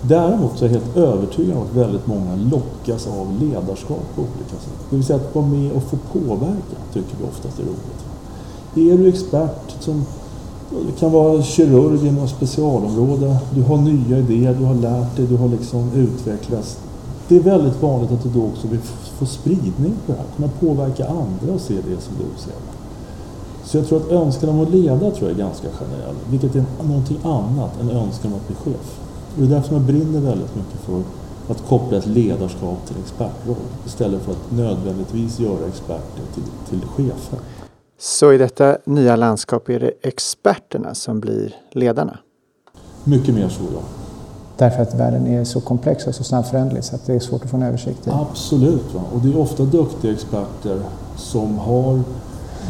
Däremot 0.02 0.58
så 0.58 0.66
är 0.66 0.70
jag 0.70 0.80
helt 0.80 0.98
övertygad 0.98 1.58
om 1.58 1.64
att 1.64 1.76
väldigt 1.76 2.08
många 2.08 2.36
lockas 2.36 3.08
av 3.08 3.40
ledarskap 3.42 4.04
på 4.16 4.22
olika 4.22 4.56
sätt. 4.64 4.90
Det 4.90 4.96
vill 4.96 5.06
säga 5.06 5.20
att 5.20 5.36
vara 5.36 5.46
med 5.46 5.72
och 5.72 5.84
få 5.84 5.98
påverka 6.14 6.78
tycker 6.94 7.18
vi 7.22 7.28
oftast 7.28 7.60
är 7.60 7.64
roligt. 7.64 8.06
Är 8.76 8.98
du 8.98 9.10
expert 9.10 9.76
som 9.80 10.06
kan 11.00 11.12
vara 11.12 11.44
kirurg 11.44 12.08
i 12.08 12.12
något 12.12 12.30
specialområde, 12.30 13.38
du 13.56 13.62
har 13.62 13.78
nya 13.78 14.18
idéer, 14.18 14.56
du 14.60 14.66
har 14.66 14.76
lärt 14.76 15.16
dig, 15.16 15.26
du 15.26 15.38
har 15.38 15.48
liksom 15.48 15.92
utvecklats. 15.94 16.80
Det 17.28 17.36
är 17.36 17.40
väldigt 17.40 17.82
vanligt 17.82 18.12
att 18.12 18.24
du 18.24 18.30
då 18.30 18.46
också 18.46 18.68
vill 18.68 18.80
få 19.20 19.26
spridning 19.26 19.94
på 20.06 20.12
det 20.12 20.18
här, 20.18 20.26
kunna 20.36 20.50
påverka 20.60 21.08
andra 21.08 21.54
och 21.54 21.62
se 21.62 21.74
det 21.74 22.02
som 22.02 22.14
du 22.18 22.42
ser. 22.42 22.75
Så 23.76 23.80
jag 23.80 23.88
tror 23.88 24.00
att 24.00 24.12
önskan 24.12 24.50
om 24.50 24.60
att 24.60 24.70
leda 24.70 25.12
tror 25.12 25.30
jag 25.30 25.32
är 25.32 25.36
ganska 25.36 25.68
generell, 25.70 26.16
vilket 26.30 26.56
är 26.56 26.66
någonting 26.88 27.18
annat 27.24 27.82
än 27.82 27.90
önskan 27.90 28.32
om 28.32 28.38
att 28.38 28.48
bli 28.48 28.56
chef. 28.56 29.00
Och 29.36 29.42
det 29.42 29.46
är 29.46 29.50
därför 29.50 29.74
jag 29.74 29.82
brinner 29.82 30.20
väldigt 30.20 30.56
mycket 30.56 30.80
för 30.80 31.02
att 31.50 31.68
koppla 31.68 31.98
ett 31.98 32.06
ledarskap 32.06 32.88
till 32.88 32.96
expertroll 33.04 33.56
istället 33.86 34.22
för 34.22 34.32
att 34.32 34.52
nödvändigtvis 34.52 35.40
göra 35.40 35.68
experter 35.68 36.22
till, 36.34 36.44
till 36.70 36.88
chefer. 36.88 37.40
Så 38.00 38.34
i 38.34 38.38
detta 38.38 38.78
nya 38.86 39.16
landskap 39.16 39.70
är 39.70 39.80
det 39.80 39.92
experterna 40.02 40.96
som 40.96 41.20
blir 41.20 41.56
ledarna? 41.72 42.18
Mycket 43.04 43.36
mer 43.36 43.50
så, 43.50 43.64
ja. 43.74 43.82
Därför 44.58 44.82
att 44.82 44.94
världen 44.94 45.28
är 45.28 45.44
så 45.44 45.62
komplex 45.62 46.08
och 46.08 46.16
så 46.16 46.24
snabbföränderlig 46.24 46.84
så 46.84 46.96
att 46.96 47.06
det 47.06 47.14
är 47.14 47.20
svårt 47.20 47.44
att 47.44 47.50
få 47.50 47.58
en 47.58 47.64
översikt 47.64 48.08
i. 48.08 48.10
Absolut, 48.10 48.94
va? 48.94 49.02
och 49.14 49.22
det 49.22 49.30
är 49.30 49.38
ofta 49.38 49.64
duktiga 49.64 50.12
experter 50.12 50.80
som 51.18 51.58
har 51.58 52.04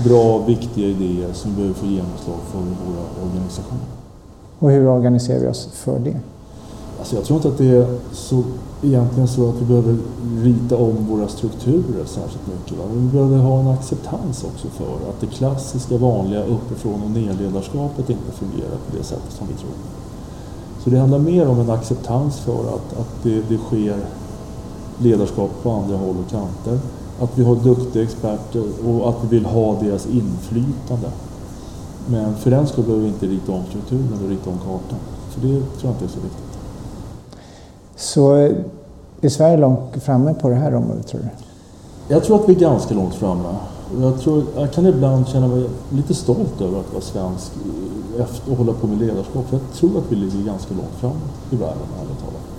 bra, 0.03 0.45
viktiga 0.45 0.87
idéer 0.87 1.33
som 1.33 1.55
behöver 1.55 1.73
få 1.73 1.85
genomslag 1.85 2.37
för 2.51 2.59
våra 2.59 3.27
organisationer. 3.27 3.85
Och 4.59 4.71
hur 4.71 4.87
organiserar 4.87 5.39
vi 5.39 5.47
oss 5.47 5.69
för 5.73 5.99
det? 5.99 6.19
Alltså 6.99 7.15
jag 7.15 7.25
tror 7.25 7.37
inte 7.37 7.47
att 7.47 7.57
det 7.57 7.69
är 7.69 7.97
så, 8.11 8.43
egentligen 8.83 9.27
så 9.27 9.49
att 9.49 9.55
vi 9.55 9.65
behöver 9.65 9.97
rita 10.43 10.77
om 10.77 11.05
våra 11.09 11.27
strukturer 11.27 12.05
särskilt 12.05 12.47
mycket. 12.47 12.77
Va? 12.77 12.83
Vi 12.93 13.07
behöver 13.07 13.37
ha 13.37 13.59
en 13.59 13.67
acceptans 13.67 14.43
också 14.43 14.67
för 14.67 15.09
att 15.09 15.21
det 15.21 15.27
klassiska 15.27 15.97
vanliga 15.97 16.43
uppifrån 16.43 17.01
och 17.03 17.11
nedledarskapet 17.11 18.09
inte 18.09 18.31
fungerar 18.31 18.77
på 18.89 18.97
det 18.97 19.03
sättet 19.03 19.31
som 19.31 19.47
vi 19.47 19.53
tror. 19.53 19.71
Så 20.83 20.89
det 20.89 20.99
handlar 20.99 21.19
mer 21.19 21.47
om 21.47 21.59
en 21.59 21.69
acceptans 21.69 22.39
för 22.39 22.59
att, 22.59 22.99
att 22.99 23.23
det, 23.23 23.41
det 23.49 23.57
sker 23.57 23.97
ledarskap 24.97 25.51
på 25.63 25.71
andra 25.71 25.97
håll 25.97 26.15
och 26.25 26.31
kanter. 26.31 26.79
Att 27.19 27.37
vi 27.37 27.43
har 27.43 27.55
duktiga 27.55 28.03
experter 28.03 28.63
och 28.87 29.09
att 29.09 29.15
vi 29.23 29.27
vill 29.27 29.45
ha 29.45 29.79
deras 29.81 30.05
inflytande. 30.05 31.11
Men 32.07 32.35
för 32.35 32.51
den 32.51 32.67
skull 32.67 32.83
behöver 32.83 33.03
vi 33.03 33.09
inte 33.09 33.25
rita 33.25 33.51
om 33.51 33.63
strukturen 33.69 34.19
och 34.23 34.29
rita 34.29 34.49
om 34.49 34.57
kartan. 34.57 34.99
För 35.29 35.41
det 35.41 35.47
tror 35.47 35.63
jag 35.81 35.91
inte 35.91 36.05
är 36.05 36.09
så 36.09 36.19
viktigt. 36.19 36.59
Så 37.95 38.33
är 39.21 39.29
Sverige 39.29 39.57
långt 39.57 40.03
framme 40.03 40.33
på 40.33 40.49
det 40.49 40.55
här 40.55 40.75
området 40.75 41.07
tror 41.07 41.21
du? 41.21 41.27
Jag 42.07 42.23
tror 42.23 42.41
att 42.41 42.49
vi 42.49 42.53
är 42.53 42.59
ganska 42.59 42.95
långt 42.95 43.15
framme. 43.15 43.55
Jag, 44.01 44.19
tror, 44.19 44.43
jag 44.55 44.73
kan 44.73 44.85
ibland 44.85 45.27
känna 45.27 45.47
mig 45.47 45.69
lite 45.89 46.13
stolt 46.13 46.61
över 46.61 46.79
att 46.79 46.93
vara 46.93 47.01
svensk 47.01 47.51
efter 48.19 48.51
och 48.51 48.57
hålla 48.57 48.73
på 48.73 48.87
med 48.87 48.99
ledarskap. 48.99 49.45
För 49.49 49.57
jag 49.57 49.73
tror 49.73 49.97
att 49.97 50.11
vi 50.11 50.15
ligger 50.15 50.45
ganska 50.45 50.73
långt 50.73 50.95
fram 50.99 51.17
i 51.51 51.55
världen, 51.55 51.87
ärligt 52.01 52.19
talat. 52.19 52.54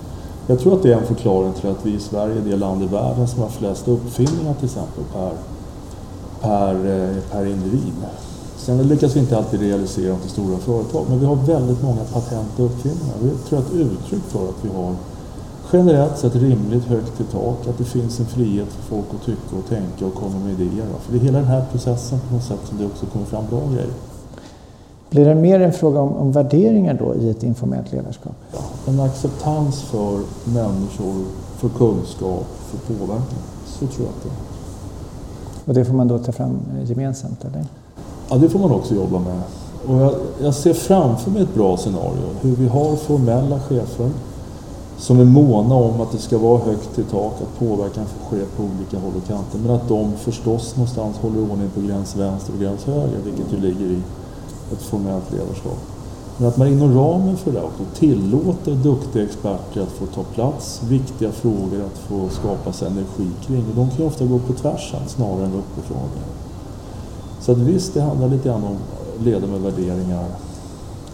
Jag 0.49 0.59
tror 0.59 0.75
att 0.75 0.83
det 0.83 0.93
är 0.93 0.97
en 0.97 1.07
förklaring 1.07 1.53
till 1.53 1.69
att 1.69 1.85
vi 1.85 1.93
i 1.93 1.99
Sverige 1.99 2.35
är 2.35 2.41
det 2.41 2.55
land 2.55 2.83
i 2.83 2.85
världen 2.85 3.27
som 3.27 3.41
har 3.41 3.49
flest 3.49 3.87
uppfinningar 3.87 4.53
till 4.53 4.65
exempel 4.65 5.03
per, 5.13 5.31
per, 6.41 6.73
eh, 6.73 7.15
per 7.31 7.45
individ. 7.45 7.93
Sen 8.57 8.87
lyckas 8.87 9.15
vi 9.15 9.19
inte 9.19 9.37
alltid 9.37 9.59
realisera 9.59 10.09
dem 10.09 10.19
till 10.19 10.29
stora 10.29 10.57
företag, 10.57 11.05
men 11.09 11.19
vi 11.19 11.25
har 11.25 11.35
väldigt 11.35 11.83
många 11.83 12.03
patent 12.13 12.59
och 12.59 12.65
uppfinningar. 12.65 13.15
Det 13.21 13.49
tror 13.49 13.61
jag 13.61 13.79
är 13.79 13.85
ett 13.85 13.91
uttryck 13.91 14.23
för 14.23 14.49
att 14.49 14.55
vi 14.61 14.69
har 14.69 14.95
generellt 15.73 16.17
sett 16.17 16.35
rimligt 16.35 16.85
högt 16.85 17.21
i 17.21 17.23
tak, 17.23 17.67
att 17.67 17.77
det 17.77 17.83
finns 17.83 18.19
en 18.19 18.25
frihet 18.25 18.67
för 18.67 18.83
folk 18.83 19.05
att 19.15 19.25
tycka 19.25 19.55
och 19.59 19.69
tänka 19.69 20.05
och 20.05 20.15
komma 20.15 20.39
med 20.39 20.53
idéer. 20.53 20.87
För 21.01 21.13
det 21.13 21.17
är 21.17 21.23
hela 21.23 21.37
den 21.39 21.47
här 21.47 21.65
processen 21.71 22.19
på 22.19 22.35
något 22.35 22.43
sätt 22.43 22.59
som 22.69 22.77
det 22.77 22.85
också 22.85 23.05
kommer 23.05 23.25
fram 23.25 23.43
bra 23.49 23.61
grejer. 23.73 23.93
Blir 25.09 25.25
det 25.25 25.35
mer 25.35 25.59
en 25.59 25.73
fråga 25.73 25.99
om, 25.99 26.13
om 26.13 26.31
värderingar 26.31 26.93
då 26.93 27.15
i 27.15 27.29
ett 27.29 27.43
informellt 27.43 27.91
ledarskap? 27.91 28.35
En 28.87 28.99
acceptans 28.99 29.81
för 29.81 30.19
människor, 30.43 31.25
för 31.57 31.69
kunskap, 31.69 32.45
för 32.65 32.93
påverkan. 32.93 33.39
Så 33.65 33.87
tror 33.87 34.07
jag 34.07 34.09
att 34.09 34.23
det 34.23 34.29
är. 34.29 34.57
Och 35.65 35.73
det 35.73 35.85
får 35.85 35.93
man 35.93 36.07
då 36.07 36.19
ta 36.19 36.31
fram 36.31 36.59
gemensamt 36.85 37.45
eller? 37.45 37.65
Ja, 38.29 38.35
det 38.35 38.49
får 38.49 38.59
man 38.59 38.71
också 38.71 38.95
jobba 38.95 39.19
med. 39.19 39.41
Och 39.87 39.95
jag, 39.95 40.13
jag 40.41 40.53
ser 40.53 40.73
framför 40.73 41.31
mig 41.31 41.41
ett 41.41 41.53
bra 41.53 41.77
scenario. 41.77 42.29
Hur 42.41 42.55
vi 42.55 42.67
har 42.67 42.95
formella 42.95 43.59
chefer 43.59 44.09
som 44.97 45.19
är 45.19 45.25
måna 45.25 45.75
om 45.75 46.01
att 46.01 46.11
det 46.11 46.17
ska 46.17 46.37
vara 46.37 46.59
högt 46.59 46.99
i 46.99 47.03
tak, 47.03 47.33
att 47.41 47.59
påverkan 47.59 48.05
får 48.05 48.37
ske 48.37 48.43
på 48.57 48.63
olika 48.63 49.05
håll 49.05 49.13
och 49.21 49.27
kanter. 49.27 49.59
Men 49.59 49.71
att 49.71 49.89
de 49.89 50.13
förstås 50.13 50.75
någonstans 50.75 51.17
håller 51.17 51.51
ordning 51.51 51.69
på 51.69 51.81
gräns 51.81 52.15
vänster 52.15 52.53
och 52.53 52.59
gräns 52.59 52.85
höger, 52.85 53.19
vilket 53.25 53.53
ju 53.53 53.57
ligger 53.57 53.85
i 53.85 54.01
ett 54.73 54.81
formellt 54.81 55.31
ledarskap. 55.31 55.77
Men 56.37 56.47
att 56.47 56.57
man 56.57 56.67
inom 56.67 56.97
ramen 56.97 57.37
för 57.37 57.51
det 57.51 57.61
också 57.61 57.83
tillåter 57.95 58.71
duktiga 58.71 59.23
experter 59.23 59.81
att 59.81 59.91
få 59.91 60.05
ta 60.05 60.23
plats, 60.23 60.81
viktiga 60.89 61.31
frågor 61.31 61.85
att 61.85 61.97
få 61.97 62.29
skapas 62.29 62.81
energi 62.81 63.27
kring. 63.47 63.65
Och 63.69 63.75
de 63.75 63.89
kan 63.89 63.97
ju 63.97 64.05
ofta 64.05 64.25
gå 64.25 64.39
på 64.39 64.53
tvärsen 64.53 64.99
snarare 65.07 65.45
än 65.45 65.53
uppifrån. 65.53 66.09
Så 67.39 67.51
att 67.51 67.57
visst, 67.57 67.93
det 67.93 68.01
handlar 68.01 68.29
lite 68.29 68.49
grann 68.49 68.63
om 68.63 68.77
leda 69.23 69.47
med 69.47 69.61
värderingar. 69.61 70.25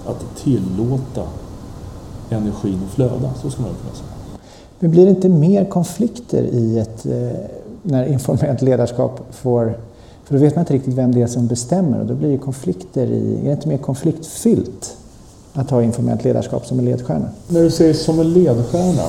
Att 0.05 0.25
tillåta 0.43 1.23
energin 2.29 2.81
att 2.85 2.95
flöda, 2.95 3.33
så 3.41 3.49
ska 3.49 3.61
man 3.61 3.71
kunna 3.81 3.93
säga. 3.93 4.39
Men 4.79 4.91
blir 4.91 5.05
det 5.05 5.09
inte 5.09 5.29
mer 5.29 5.65
konflikter 5.65 6.43
i 6.43 6.79
ett, 6.79 7.05
eh, 7.05 7.39
när 7.83 8.05
informellt 8.05 8.61
ledarskap 8.61 9.21
får 9.31 9.77
för 10.25 10.33
då 10.33 10.41
vet 10.41 10.55
man 10.55 10.61
inte 10.61 10.73
riktigt 10.73 10.93
vem 10.93 11.11
det 11.11 11.21
är 11.21 11.27
som 11.27 11.47
bestämmer 11.47 11.99
och 11.99 12.05
då 12.05 12.13
blir 12.13 12.31
det 12.31 12.37
konflikter 12.37 13.07
i, 13.07 13.39
är 13.39 13.43
det 13.43 13.51
inte 13.51 13.67
mer 13.67 13.77
konfliktfyllt 13.77 14.97
att 15.53 15.69
ha 15.69 15.83
informellt 15.83 16.23
ledarskap 16.23 16.65
som 16.65 16.79
en 16.79 16.85
ledstjärna? 16.85 17.29
När 17.47 17.63
du 17.63 17.71
säger 17.71 17.93
som 17.93 18.19
en 18.19 18.33
ledstjärna 18.33 19.07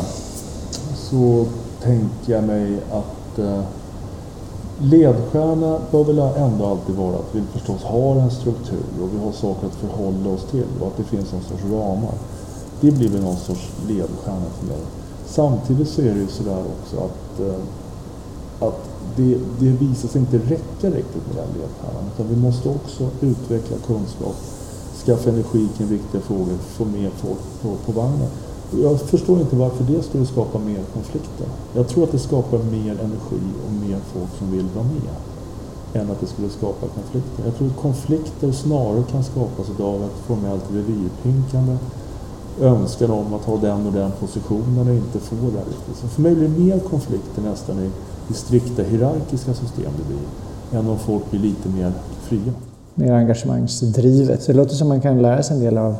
så 0.94 1.46
tänker 1.82 2.32
jag 2.32 2.44
mig 2.44 2.78
att 2.90 3.38
eh, 3.38 3.60
ledstjärna 4.78 5.78
bör 5.90 6.04
väl 6.04 6.18
ändå 6.18 6.66
alltid 6.66 6.94
vara 6.94 7.16
att 7.16 7.34
vi 7.34 7.42
förstås 7.52 7.82
har 7.82 8.16
en 8.16 8.30
struktur 8.30 8.84
och 9.02 9.08
vi 9.14 9.24
har 9.24 9.32
saker 9.32 9.66
att 9.66 9.74
förhålla 9.74 10.30
oss 10.30 10.46
till 10.50 10.64
och 10.80 10.86
att 10.86 10.96
det 10.96 11.04
finns 11.04 11.32
någon 11.32 11.42
sorts 11.42 11.64
ramar. 11.72 12.14
Det 12.80 12.90
blir 12.90 13.08
väl 13.08 13.22
någon 13.22 13.36
sorts 13.36 13.72
ledstjärna 13.88 14.46
för 14.58 14.66
mig. 14.66 14.80
Samtidigt 15.26 15.88
så 15.88 16.00
är 16.00 16.14
det 16.14 16.20
ju 16.20 16.28
sådär 16.28 16.62
också 16.80 16.96
att, 16.96 17.40
eh, 17.40 17.60
att 18.60 18.88
det, 19.16 19.38
det 19.58 19.68
visar 19.68 20.08
sig 20.08 20.20
inte 20.20 20.36
räcka 20.38 20.86
riktigt 20.96 21.26
med 21.26 21.36
den 21.36 21.48
ledstjärnan. 21.60 22.04
Utan 22.14 22.28
vi 22.28 22.36
måste 22.36 22.68
också 22.68 23.08
utveckla 23.20 23.76
kunskap, 23.86 24.36
skaffa 25.06 25.30
energi 25.30 25.68
kring 25.76 25.88
viktiga 25.88 26.20
frågor, 26.20 26.56
få 26.76 26.84
med 26.84 27.10
folk 27.12 27.40
på, 27.62 27.68
på 27.86 28.00
vagnen. 28.00 28.28
Jag 28.82 29.00
förstår 29.00 29.40
inte 29.40 29.56
varför 29.56 29.84
det 29.84 30.02
skulle 30.02 30.26
skapa 30.26 30.58
mer 30.58 30.80
konflikter. 30.94 31.46
Jag 31.74 31.88
tror 31.88 32.04
att 32.04 32.12
det 32.12 32.18
skapar 32.18 32.58
mer 32.58 32.90
energi 32.90 33.44
och 33.66 33.72
mer 33.88 33.98
folk 34.12 34.30
som 34.38 34.50
vill 34.50 34.66
vara 34.74 34.84
med 34.84 35.14
än 36.02 36.10
att 36.10 36.20
det 36.20 36.26
skulle 36.26 36.48
skapa 36.48 36.86
konflikter. 36.86 37.44
Jag 37.44 37.56
tror 37.56 37.68
att 37.68 37.76
konflikter 37.76 38.52
snarare 38.52 39.02
kan 39.10 39.24
skapas 39.24 39.80
av 39.80 40.04
ett 40.04 40.26
formellt 40.26 40.64
revirpinkande 40.72 41.76
önskan 42.60 43.10
om 43.10 43.34
att 43.34 43.44
ha 43.44 43.56
den 43.56 43.86
och 43.86 43.92
den 43.92 44.12
positionen 44.20 44.88
och 44.88 44.94
inte 44.94 45.18
få 45.18 45.36
det. 45.36 45.94
Så 46.00 46.08
för 46.08 46.22
mig 46.22 46.34
blir 46.34 46.48
det 46.48 46.58
mer 46.58 46.78
konflikter 46.78 47.42
nästan 47.42 47.78
i, 47.78 47.90
i 48.30 48.34
strikta 48.34 48.82
hierarkiska 48.82 49.54
system 49.54 49.92
det 49.98 50.04
blir, 50.04 50.18
än 50.80 50.88
om 50.88 50.98
folk 50.98 51.30
blir 51.30 51.40
lite 51.40 51.68
mer 51.68 51.92
fria. 52.22 52.52
Mer 52.94 53.12
engagemangsdrivet. 53.12 54.42
Så 54.42 54.52
det 54.52 54.58
låter 54.58 54.74
som 54.74 54.88
man 54.88 55.00
kan 55.00 55.22
lära 55.22 55.42
sig 55.42 55.56
en 55.56 55.62
del 55.62 55.78
av 55.78 55.96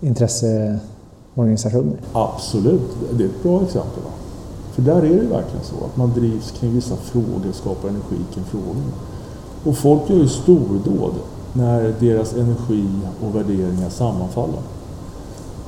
intresseorganisationer. 0.00 1.96
Absolut, 2.12 2.96
det 3.12 3.24
är 3.24 3.28
ett 3.28 3.42
bra 3.42 3.62
exempel. 3.62 4.02
Va? 4.04 4.10
För 4.72 4.82
där 4.82 4.96
är 4.96 5.20
det 5.22 5.26
verkligen 5.26 5.64
så 5.64 5.84
att 5.84 5.96
man 5.96 6.12
drivs 6.12 6.50
kring 6.50 6.74
vissa 6.74 6.96
frågor 6.96 7.52
skapar 7.52 7.88
energi 7.88 8.16
kring 8.34 8.44
frågorna. 8.44 8.92
Och 9.64 9.76
folk 9.76 10.10
gör 10.10 10.16
ju 10.16 10.28
stordåd 10.28 11.14
när 11.52 11.94
deras 12.00 12.34
energi 12.34 12.88
och 13.22 13.34
värderingar 13.34 13.90
sammanfaller. 13.90 14.58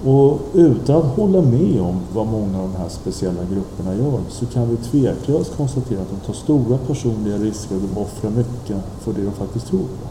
Och 0.05 0.41
utan 0.55 0.97
att 0.97 1.17
hålla 1.17 1.41
med 1.41 1.81
om 1.81 2.01
vad 2.15 2.27
många 2.27 2.63
av 2.63 2.71
de 2.73 2.79
här 2.79 2.89
speciella 2.89 3.41
grupperna 3.53 3.95
gör 3.95 4.21
så 4.29 4.47
kan 4.47 4.69
vi 4.69 4.77
tveklöst 4.77 5.57
konstatera 5.57 6.01
att 6.01 6.11
de 6.11 6.27
tar 6.27 6.33
stora 6.33 6.79
personliga 6.79 7.37
risker 7.37 7.75
och 7.75 7.83
de 7.95 8.01
offrar 8.01 8.31
mycket 8.31 8.77
för 9.01 9.13
det 9.13 9.23
de 9.23 9.33
faktiskt 9.33 9.67
tror 9.67 9.81
på. 9.81 10.07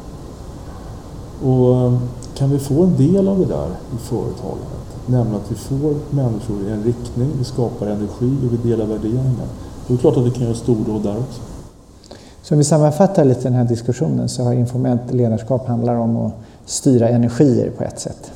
Och 1.50 1.76
eh, 1.76 1.94
kan 2.36 2.50
vi 2.50 2.60
få 2.60 2.84
en 2.84 2.98
del 2.98 3.28
av 3.28 3.40
det 3.40 3.46
där 3.46 3.68
i 3.68 3.98
företagandet, 3.98 5.06
nämligen 5.06 5.42
att 5.42 5.52
vi 5.52 5.56
får 5.56 5.96
människor 6.10 6.68
i 6.68 6.72
en 6.72 6.84
riktning, 6.84 7.30
vi 7.38 7.44
skapar 7.44 7.88
energi 7.88 8.38
och 8.46 8.54
vi 8.54 8.70
delar 8.70 8.86
värderingar, 8.86 9.48
då 9.88 9.94
är 9.94 9.98
det 9.98 10.02
klart 10.02 10.18
att 10.18 10.26
vi 10.26 10.32
kan 10.32 10.44
göra 10.44 10.56
stordåd 10.56 11.04
där 11.04 11.18
också. 11.18 11.42
Så 12.42 12.54
om 12.54 12.58
vi 12.58 12.64
sammanfattar 12.64 13.26
lite 13.26 13.42
den 13.42 13.54
här 13.54 13.64
diskussionen 13.64 14.30
så 14.30 14.44
har 14.44 14.54
informellt 14.54 15.14
ledarskap 15.14 15.68
handlar 15.68 15.96
om 15.96 16.18
att 16.18 16.34
styra 16.66 17.10
energier 17.10 17.72
på 17.78 17.84
ett 17.84 18.00
sätt. 18.00 18.32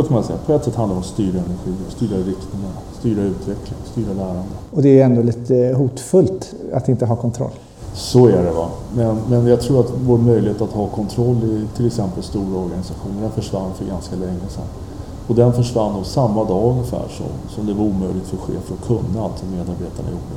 Så 0.00 0.06
kan 0.06 0.14
man 0.14 0.24
säga. 0.24 0.38
På 0.46 0.52
ett 0.52 0.64
sätt 0.64 0.74
handlar 0.74 0.94
det 0.94 0.98
om 0.98 1.02
att 1.02 1.06
styra 1.06 1.38
energi, 1.38 1.72
styra 1.88 2.16
riktningar, 2.16 2.72
styra 2.98 3.22
utveckling, 3.22 3.78
styra 3.92 4.12
lärande. 4.12 4.54
Och 4.70 4.82
det 4.82 5.00
är 5.00 5.04
ändå 5.04 5.22
lite 5.22 5.74
hotfullt 5.78 6.54
att 6.72 6.88
inte 6.88 7.06
ha 7.06 7.16
kontroll. 7.16 7.50
Så 7.94 8.26
är 8.26 8.42
det. 8.42 8.50
va. 8.50 8.68
Men, 8.94 9.18
men 9.28 9.46
jag 9.46 9.60
tror 9.60 9.80
att 9.80 9.92
vår 10.06 10.18
möjlighet 10.18 10.60
att 10.60 10.72
ha 10.72 10.86
kontroll 10.86 11.36
i 11.44 11.76
till 11.76 11.86
exempel 11.86 12.22
stora 12.22 12.58
organisationer 12.58 13.22
den 13.22 13.30
försvann 13.30 13.74
för 13.74 13.84
ganska 13.84 14.16
länge 14.16 14.48
sedan. 14.48 14.64
Och 15.28 15.34
den 15.34 15.52
försvann 15.52 15.92
nog 15.92 16.06
samma 16.06 16.44
dag 16.44 16.72
ungefär 16.72 17.08
som, 17.08 17.26
som 17.54 17.66
det 17.66 17.74
var 17.74 17.84
omöjligt 17.84 18.26
för 18.26 18.36
chefer 18.36 18.74
att 18.74 18.86
kunna 18.86 19.24
allt 19.24 19.38
som 19.38 19.50
medarbetarna 19.50 20.08
gjorde. 20.10 20.36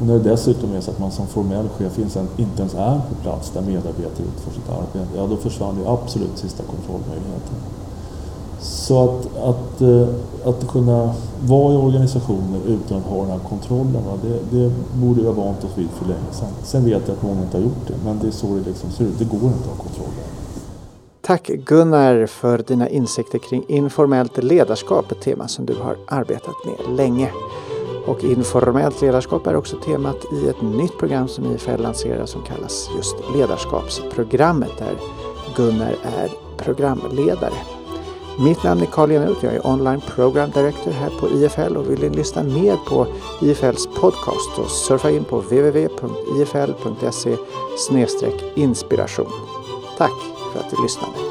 Och 0.00 0.06
när 0.06 0.14
det 0.14 0.30
dessutom 0.30 0.74
är 0.74 0.80
så 0.80 0.90
att 0.90 0.98
man 0.98 1.10
som 1.10 1.26
formell 1.26 1.68
chef 1.68 1.98
inte 2.36 2.60
ens 2.62 2.74
är 2.74 3.00
på 3.08 3.14
plats 3.22 3.50
där 3.50 3.60
medarbetare 3.60 4.26
utför 4.34 4.50
sitt 4.54 4.68
arbete, 4.68 5.10
ja 5.16 5.26
då 5.26 5.36
försvann 5.36 5.76
ju 5.78 5.88
absolut 5.88 6.38
sista 6.38 6.62
kontrollmöjligheten. 6.62 7.56
Så 8.64 9.04
att, 9.04 9.36
att, 9.36 9.80
eh, 9.80 10.08
att 10.44 10.68
kunna 10.68 11.14
vara 11.40 11.74
i 11.74 11.76
organisationer 11.76 12.60
utan 12.66 12.98
att 12.98 13.04
ha 13.04 13.22
den 13.22 13.30
här 13.30 13.40
kontrollen, 13.48 14.02
det, 14.22 14.58
det 14.58 14.72
borde 14.94 15.20
vi 15.20 15.26
ha 15.26 15.32
vant 15.32 15.64
oss 15.64 15.70
vid 15.74 15.88
för 15.90 16.04
länge 16.04 16.32
sedan. 16.32 16.48
Sen 16.62 16.84
vet 16.84 17.08
jag 17.08 17.16
att 17.16 17.22
många 17.22 17.42
inte 17.42 17.56
har 17.56 17.62
gjort 17.62 17.86
det, 17.86 17.94
men 18.04 18.18
det 18.18 18.26
är 18.26 18.30
så 18.30 18.46
det 18.46 18.60
liksom 18.66 18.90
ser 18.90 19.04
ut. 19.04 19.18
Det 19.18 19.24
går 19.24 19.40
inte 19.40 19.70
att 19.70 19.76
ha 19.76 19.84
kontroll. 19.84 20.08
Tack 21.20 21.46
Gunnar 21.46 22.26
för 22.26 22.58
dina 22.58 22.88
insikter 22.88 23.38
kring 23.38 23.64
informellt 23.68 24.42
ledarskap, 24.44 25.12
ett 25.12 25.20
tema 25.20 25.48
som 25.48 25.66
du 25.66 25.74
har 25.74 25.96
arbetat 26.06 26.54
med 26.66 26.96
länge. 26.96 27.30
Och 28.06 28.24
informellt 28.24 29.02
ledarskap 29.02 29.46
är 29.46 29.56
också 29.56 29.76
temat 29.76 30.16
i 30.32 30.48
ett 30.48 30.62
nytt 30.62 30.98
program 30.98 31.28
som 31.28 31.52
IFL 31.52 31.82
lanserar 31.82 32.26
som 32.26 32.42
kallas 32.42 32.90
just 32.96 33.16
Ledarskapsprogrammet 33.36 34.78
där 34.78 34.96
Gunnar 35.56 35.96
är 36.02 36.30
programledare. 36.56 37.73
Mitt 38.38 38.62
namn 38.62 38.80
är 38.82 38.86
Carl 38.86 39.10
Eneroth, 39.10 39.44
jag 39.44 39.54
är 39.54 39.66
online 39.66 40.00
program 40.00 40.50
director 40.50 40.90
här 40.90 41.10
på 41.20 41.28
IFL 41.28 41.76
och 41.76 41.90
vill 41.90 42.00
ni 42.00 42.10
lyssna 42.10 42.42
mer 42.42 42.76
på 42.76 43.06
IFLs 43.42 43.88
podcast 43.94 44.54
så 44.56 44.64
surfa 44.64 45.10
in 45.10 45.24
på 45.24 45.40
www.ifl.se 45.40 47.36
inspiration. 48.54 49.32
Tack 49.98 50.12
för 50.52 50.60
att 50.60 50.70
du 50.70 50.82
lyssnade. 50.82 51.23